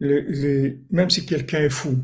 [0.00, 2.02] Même si quelqu'un est fou,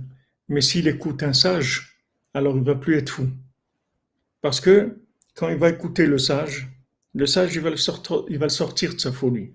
[0.49, 1.99] mais s'il écoute un sage,
[2.34, 3.28] alors il va plus être fou.
[4.41, 5.01] Parce que
[5.34, 6.68] quand il va écouter le sage,
[7.14, 9.55] le sage, il va le, va sortir de sa folie.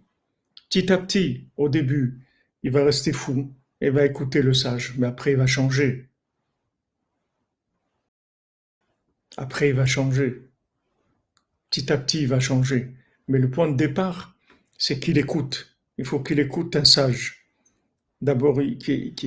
[0.69, 2.21] Petit à petit, au début,
[2.63, 6.09] il va rester fou et va écouter le sage, mais après il va changer.
[9.37, 10.49] Après il va changer.
[11.69, 12.93] Petit à petit, il va changer.
[13.27, 14.35] Mais le point de départ,
[14.77, 15.77] c'est qu'il écoute.
[15.97, 17.44] Il faut qu'il écoute un sage.
[18.25, 19.19] D'abord, il,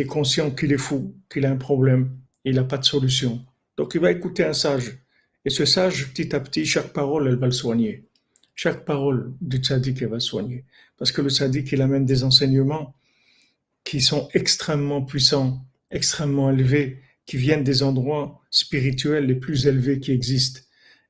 [0.00, 2.10] est conscient qu'il est fou, qu'il a un problème,
[2.44, 3.42] il n'a pas de solution.
[3.78, 4.98] Donc, il va écouter un sage.
[5.46, 8.04] Et ce sage, petit à petit, chaque parole, elle va le soigner.
[8.54, 10.66] Chaque parole du tzaddik, elle va le soigner.
[10.98, 12.94] Parce que le tzaddik, il amène des enseignements
[13.84, 20.12] qui sont extrêmement puissants, extrêmement élevés, qui viennent des endroits spirituels les plus élevés qui
[20.12, 20.60] existent.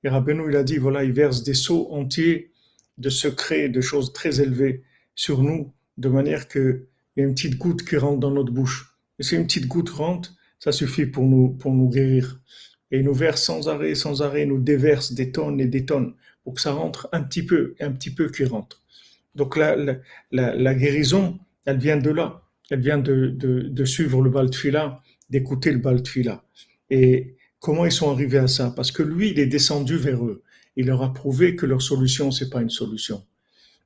[0.05, 2.53] Et Rabbeinu, il a dit, voilà, il verse des seaux entiers
[2.99, 4.84] de secrets, de choses très élevées
[5.16, 6.86] sur nous de manière qu'il
[7.16, 8.97] y a une petite goutte qui rentre dans notre bouche.
[9.18, 12.40] Et si une petite goutte rentre, ça suffit pour nous, pour nous guérir.
[12.90, 16.14] Et il nous verse sans arrêt, sans arrêt, nous déverse des tonnes et des tonnes
[16.44, 18.82] pour que ça rentre un petit peu, un petit peu qui rentre.
[19.34, 22.42] Donc la, la, la, guérison, elle vient de là.
[22.70, 26.44] Elle vient de, de, de suivre le Baltfila, d'écouter le Baltfila.
[26.90, 28.72] Et comment ils sont arrivés à ça?
[28.74, 30.42] Parce que lui, il est descendu vers eux.
[30.76, 33.24] Il leur a prouvé que leur solution, c'est pas une solution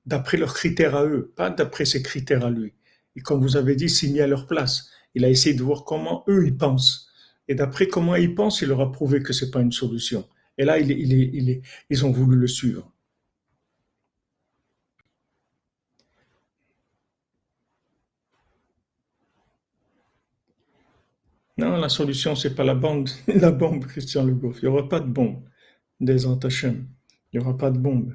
[0.07, 2.75] d'après leurs critères à eux, pas d'après ses critères à lui.
[3.17, 4.91] Et comme vous avez dit, mis à leur place.
[5.15, 7.09] Il a essayé de voir comment eux ils pensent.
[7.49, 10.29] Et d'après comment ils pensent, il leur a prouvé que c'est pas une solution.
[10.57, 12.93] Et là, il, il, il, ils ont voulu le suivre.
[21.59, 24.59] Non, la solution, c'est pas la bombe, la bombe, Christian Le Goff.
[24.63, 25.43] Il n'y aura pas de bombe
[26.01, 26.89] des Antachem.
[27.33, 28.15] Il n'y aura pas de bombe.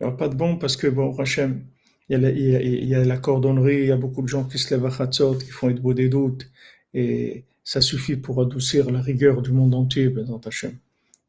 [0.00, 1.62] Pas de bombe parce que, bon, Hachem,
[2.08, 4.86] il y, a la, la cordonnerie, il y a beaucoup de gens qui se lèvent
[4.86, 6.50] à Khatzot, qui font être beau des doutes,
[6.94, 10.76] et ça suffit pour adoucir la rigueur du monde entier, Bézant Hachem.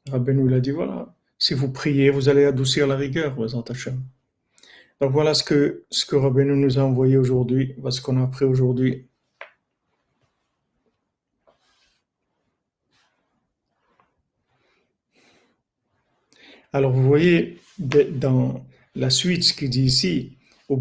[0.10, 4.02] Rabbeinu, il a dit, voilà, si vous priez, vous allez adoucir la rigueur, Bézant Hachem.
[5.02, 9.08] Donc voilà ce que, ce que nous a envoyé aujourd'hui, ce qu'on a appris aujourd'hui.
[16.74, 18.66] Alors vous voyez, dans
[18.96, 20.38] la suite, ce qu'il dit ici,
[20.70, 20.78] au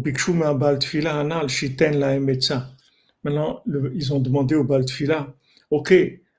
[3.23, 5.35] Maintenant, ils ont demandé au Baltfila,
[5.69, 5.93] ok,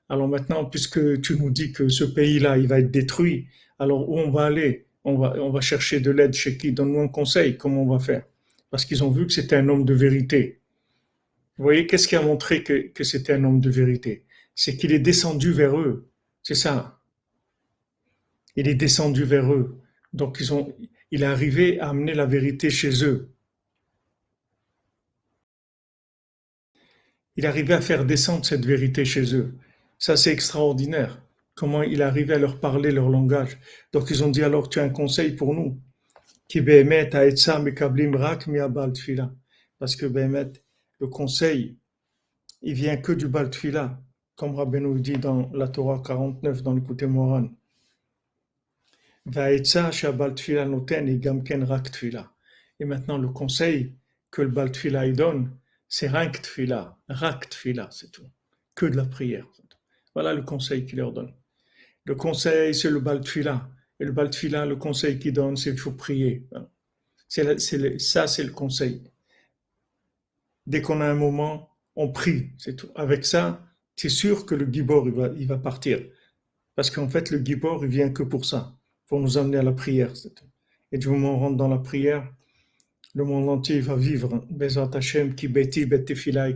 [0.09, 3.47] alors maintenant, puisque tu nous dis que ce pays-là, il va être détruit,
[3.79, 4.87] alors où on va aller?
[5.05, 6.71] On va, on va chercher de l'aide chez qui?
[6.71, 8.23] Donne-nous un conseil, comment on va faire?
[8.69, 10.61] Parce qu'ils ont vu que c'était un homme de vérité.
[11.57, 14.25] Vous voyez, qu'est-ce qui a montré que, que c'était un homme de vérité?
[14.55, 16.09] C'est qu'il est descendu vers eux.
[16.41, 16.99] C'est ça.
[18.55, 19.82] Il est descendu vers eux.
[20.13, 20.75] Donc, ils ont,
[21.11, 23.29] il est arrivé à amener la vérité chez eux.
[27.35, 29.55] Il arrivé à faire descendre cette vérité chez eux.
[29.97, 31.19] Ça, c'est extraordinaire.
[31.55, 33.59] Comment il arrivé à leur parler leur langage.
[33.91, 35.79] Donc, ils ont dit alors, tu as un conseil pour nous.
[39.79, 40.51] Parce que Bémet,
[40.99, 41.77] le conseil,
[42.61, 43.99] il vient que du Baltfila,
[44.35, 47.49] comme Rabbi nous dit dans la Torah 49, dans l'écouté Moran.
[49.25, 49.31] Et
[52.85, 53.95] maintenant, le conseil
[54.31, 55.57] que le Baltfila donne,
[55.87, 58.29] c'est Rank Tfila, Rak Tfila, c'est tout.
[58.75, 59.47] Que de la prière.
[60.13, 61.33] Voilà le conseil qu'il leur donne.
[62.05, 63.69] Le conseil, c'est le Baltfila.
[63.99, 66.47] Et le Baltfila, le conseil qu'il donne, c'est qu'il prier.
[67.27, 69.03] C'est, ça, c'est le conseil.
[70.65, 72.89] Dès qu'on a un moment, on prie, c'est tout.
[72.95, 73.65] Avec ça,
[73.95, 75.99] c'est sûr que le Gibor, va, il va partir.
[76.75, 79.73] Parce qu'en fait, le Gibor, il vient que pour ça, pour nous amener à la
[79.73, 80.11] prière.
[80.91, 82.31] Et du moment où on rentre dans la prière,
[83.15, 84.45] le monde entier va vivre.
[84.49, 86.47] Bezat Hashem, ki beti betefila.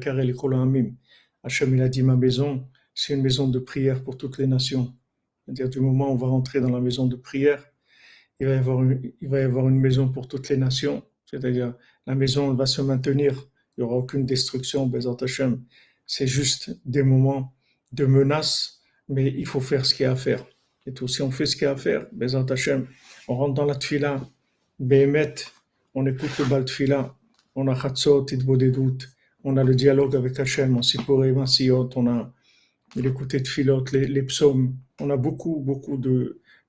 [1.44, 4.94] Hashem, il a dit, ma maison, c'est une maison de prière pour toutes les nations.
[5.46, 7.64] C'est-à-dire, du moment où on va rentrer dans la maison de prière,
[8.40, 11.04] il va y avoir une, il va y avoir une maison pour toutes les nations.
[11.26, 11.76] C'est-à-dire,
[12.06, 13.34] la maison va se maintenir.
[13.78, 15.18] Il n'y aura aucune destruction, Bezat.
[16.06, 17.54] C'est juste des moments
[17.92, 20.46] de menace, mais il faut faire ce qu'il y a à faire.
[20.88, 22.88] Et tout, si on fait ce qu'il y a à faire, Bezat Hashem,
[23.28, 24.22] on rentre dans la tfila,
[24.80, 25.36] Behemet,
[25.94, 27.14] on écoute le Baltfila,
[27.56, 29.10] on a doutes,
[29.44, 32.32] on a le dialogue avec Hachem, on Sipuré, Masiyot, on a
[32.96, 34.76] l'écouter de filote, les, psaumes.
[35.00, 36.02] On a beaucoup, beaucoup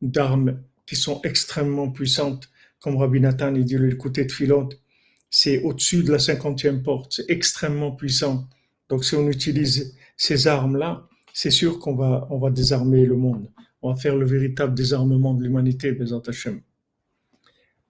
[0.02, 2.50] d'armes qui sont extrêmement puissantes.
[2.80, 4.80] Comme Rabbi Nathan, il dit l'écouter de filote,
[5.30, 8.48] c'est au-dessus de la cinquantième porte, c'est extrêmement puissant.
[8.88, 13.48] Donc si on utilise ces armes-là, c'est sûr qu'on va, on va désarmer le monde.
[13.82, 16.60] On va faire le véritable désarmement de l'humanité, Bézant Hachem.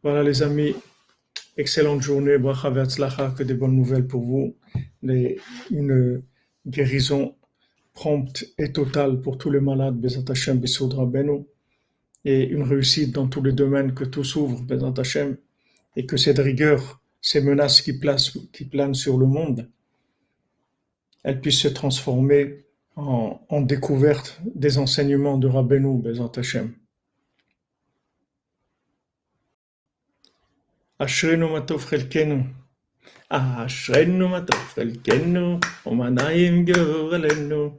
[0.03, 0.75] Voilà les amis,
[1.59, 4.57] Excellente journée, bracha que des bonnes nouvelles pour vous.
[5.03, 6.23] une
[6.65, 7.35] guérison
[7.95, 11.49] prompte et totale pour tous les malades, Bezat Hashem, Beno,
[12.25, 15.37] et une réussite dans tous les domaines, que tout s'ouvre, Bezat Hashem,
[15.97, 17.99] et que cette rigueur, ces menaces qui,
[18.53, 19.69] qui planent sur le monde,
[21.25, 22.67] elles puissent se transformer
[22.99, 26.75] en, en, découverte des enseignements de Rabbeinu Bezant Hashem.
[30.99, 32.45] Ashrenu matov chelkenu.
[33.31, 35.61] Ashrenu matov chelkenu.
[35.85, 37.79] Omanayim geurelenu.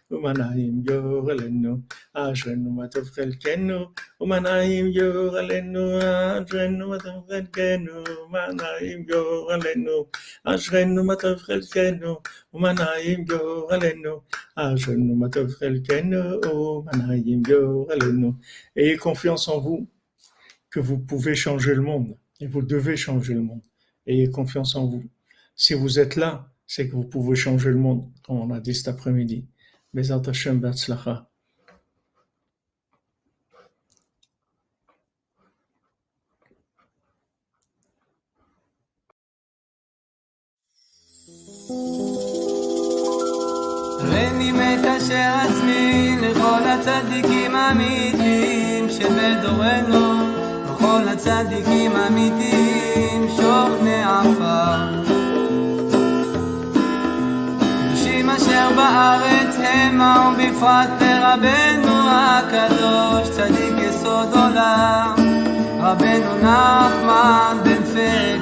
[0.10, 1.78] ומנעים גורלנו,
[2.14, 3.78] אשרינו מה טוב חלקנו,
[4.20, 7.92] ומנעים גורלנו, אשרינו מה טוב חלקנו,
[8.24, 10.06] ומנעים גורלנו,
[10.44, 12.16] אשרינו מה טוב חלקנו,
[12.54, 14.20] ומנעים גורלנו,
[14.56, 18.32] אשרינו מה טוב חלקנו, ומנעים גורלנו.
[18.76, 19.88] Ayez confiance en vous,
[20.70, 23.62] que vous pouvez changer le monde, et vous devez changer le monde.
[24.06, 25.04] Ayez confiance en vous.
[25.56, 28.74] Si vous êtes là, c'est que vous pouvez changer le monde, comme on a dit
[28.74, 29.46] cet après-midi.
[29.93, 31.25] Bezat Hashem Betzlacha.
[44.01, 50.33] הריני מקשר עצמי לכל הצדיקים האמיתיים שבדורנו,
[50.65, 55.03] לכל הצדיקים האמיתיים שוכני עפר.
[57.59, 59.30] קדושים אשר בארץ
[60.01, 65.15] המה ובפרט לרבנו הקדוש צדיק יסוד עולם
[65.79, 68.41] רבנו נחמן בן פגל.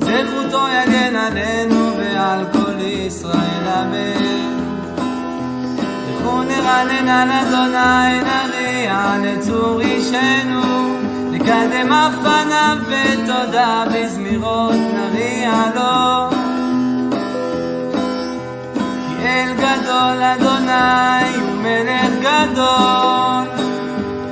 [0.00, 4.52] זכותו יגן עלינו ועל כל ישראל אמן.
[6.10, 10.98] לכו נרנן על אדוני נריע לצור אישנו
[11.30, 16.41] נקדם אף פניו בתודה בזמירות נריע לו
[19.22, 23.44] אל גדול אדוני הוא מלך גדול.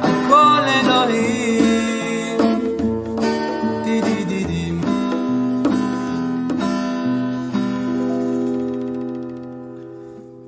[0.02, 2.38] על כל אלוהים
[3.84, 4.80] דידידידים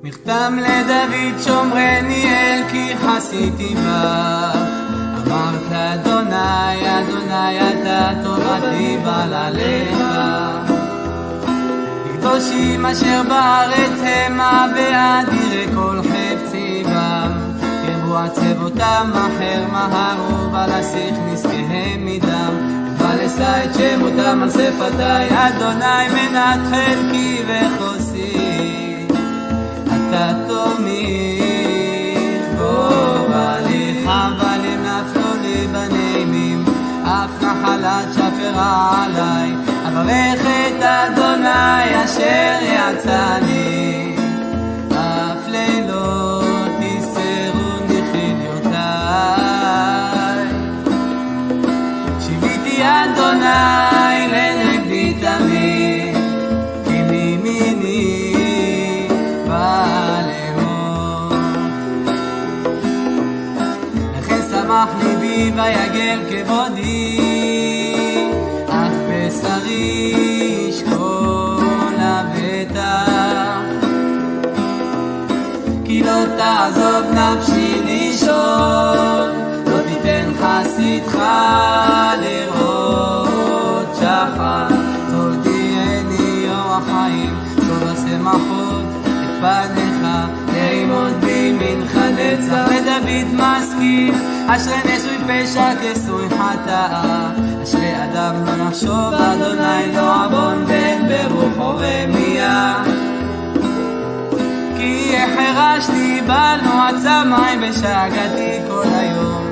[0.03, 4.57] מכתם לדוד שומרני אל כי חסיתי בך.
[5.27, 10.72] אמרת אדוני, אדוני אתה תורתי בעלליך.
[12.23, 17.31] קדושים אשר בארץ המה באדירי כל חפצי בם.
[17.87, 22.53] ירבו עצבותם אחר מהרו, ולשיח נזקיהם מדם.
[22.97, 29.07] ולשא את שמותם על שפתי, אדוני מנת חלקי וחוסי.
[30.47, 32.89] תומיך בו
[33.29, 36.65] בהליכה בלים נפלו לי בנעימים
[37.03, 44.15] אף נחלת שפרה עליי אברך את אדוני אשר יצאני.
[44.91, 48.81] אף לילות תסרוני חיליותיי
[52.19, 56.17] שיוויתי אדוני לנגדי תמיד
[56.85, 58.27] כי מימיני
[59.47, 61.33] בא לאמור.
[64.19, 67.02] לכן שמח ליבי ויגל כבודי
[70.69, 73.61] ישכון לבטח
[75.85, 79.42] כי לא תעזוב נפשי לישון,
[94.47, 97.29] אשרי נשוי פשע כסוי חטאה,
[97.63, 102.83] אשרי אדם לא נחשוב, אדוני לא עוון בן ברוחו רמייה.
[104.77, 109.43] כי החרשתי בנו עצמי ושגעתי כל היום.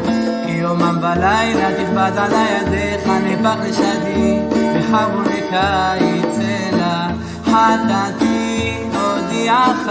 [0.45, 4.39] כי יומם בלילה תכבד על ידיך נפח לשדי
[4.75, 7.07] וחרו לקיץ אלה
[7.45, 9.89] חטאתי הודיעך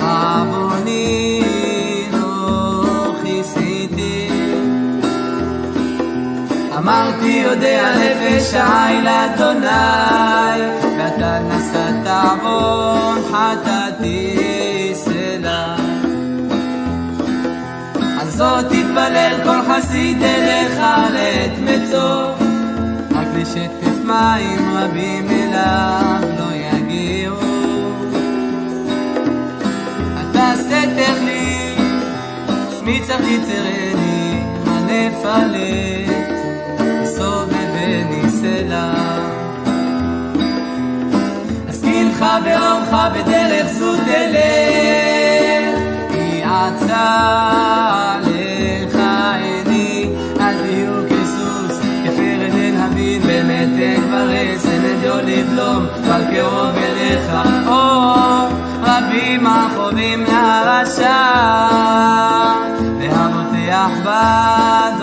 [0.00, 1.29] עווני
[6.90, 9.66] אמרתי יודע נפש העי לאדוני
[10.98, 15.76] ואתה נשאת עוון חטאתי סלע.
[18.20, 20.78] על זאת תתפלל כל חסיד אליך
[21.12, 22.32] לעת מצוא
[23.10, 27.40] רק לשטף מים רבים אליו לא יגיעו.
[30.20, 31.74] אתה סתר לי
[32.82, 33.90] מי צריך יצרני
[35.30, 35.99] סובבני
[38.40, 38.92] סלע
[41.68, 45.78] אזכילך באורך בדרך זו תלך
[46.12, 48.96] כי עצה לך
[49.34, 50.10] עיני.
[50.40, 54.12] אל תהיו כסוס כפרד אין הבין באמת אין
[54.98, 57.32] אדיו לבלום אבל קרוב אליך.
[57.66, 57.80] או
[58.82, 61.20] רבים החובים מהרשע
[62.98, 64.99] והבוטח באדוני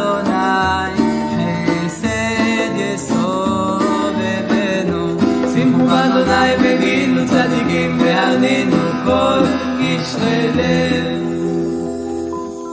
[10.01, 11.17] קשרי לב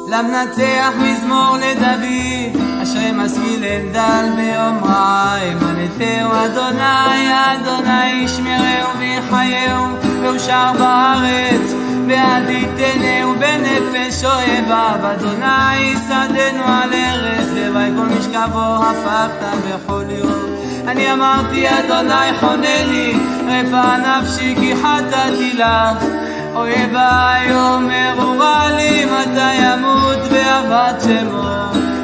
[0.09, 9.87] למנצח מזמור לדוד, אשרי משכיל אלדל ביום רע, אמנתהו אדוני, אדוני ישמרהו ויחייהו,
[10.23, 11.75] ואושר בארץ,
[12.09, 20.55] ואל תיתנהו בנפש אויביו, אדוני יסעדנו על ארץ, לוואי כל משכבו הפכת בכל יום.
[20.89, 23.13] אני אמרתי אדוני חונני,
[23.47, 26.05] רפא נפשי כי חטאתי לך.
[26.55, 31.45] אויביי אומרו רע לי מתי ימות ואבד שמו.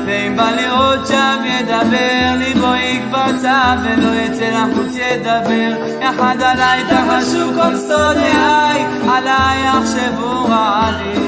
[0.07, 5.85] ואם בא לראות שם ידבר ליבו יקבצה ולא יצא לחוץ ידבר.
[6.01, 11.21] יחד עליי תחשו כל שונאיי עליי יחשבו רע לי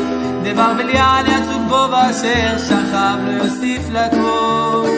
[0.53, 4.89] דבר בליעל יצוג בו באשר שכב לא יוסיף לקרוא.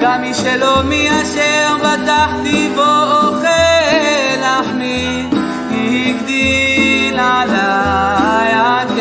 [0.00, 3.46] גם מי שלא מי אשר בטחתי בו אוכל
[4.40, 5.26] לחמי
[5.70, 6.89] הגדיל
[7.20, 9.00] עליי עקב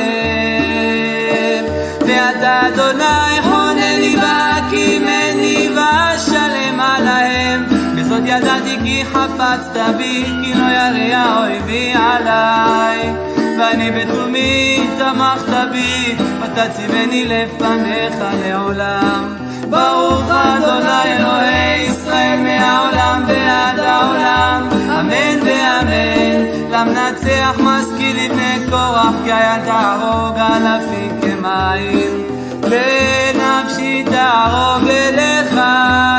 [2.01, 7.65] ואתה אדוני חונני והקימני ואשלם עליהם.
[7.97, 13.13] בזאת ידעתי כי חפצת בי כי לא ירא אויבי עליי.
[13.59, 24.69] ואני בתומי תמכת בי ותציבני לפניך לעולם ברוך אדוני אלוהי ישראל מהעולם ועד העולם.
[24.99, 26.45] אמן ואמן.
[26.71, 32.23] למנצח משכיל לבני קורח כי היה תהרוג אלפים כמים.
[32.61, 35.59] ונפשי תערוב אליך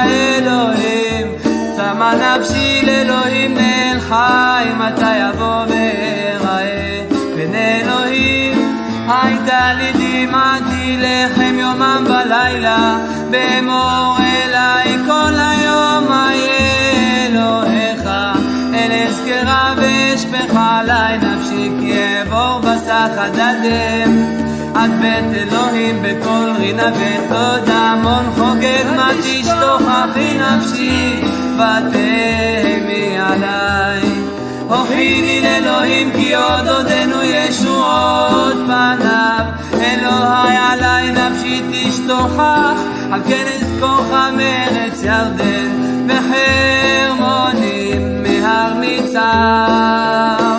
[0.05, 1.27] אלוהים
[1.77, 7.01] צמא נפשי לאלוהים נאל חי מתי יבוא ואראה
[9.11, 12.99] הייתה לי דמעתי לחם יומם בלילה
[13.31, 18.07] באמור אליי כל היום איה אלוהיך.
[18.75, 24.41] אל אזכרה ואשפך עלי נפשי כי אעבור בסחת הדם
[24.75, 31.21] עד בית אלוהים בקול רינה ותודה המון חוגג מה תשתוכחי נפשי
[31.55, 34.10] ותהמי עליי
[34.71, 39.45] הוכיני לאלוהים כי עוד דודנו ישועות פניו.
[39.75, 42.79] אלוהי עלי נפשי תשתוכח,
[43.13, 45.71] על כן אזכורך מארץ ירדן,
[46.09, 47.63] וחרמונים
[48.23, 50.50] מהר מצד.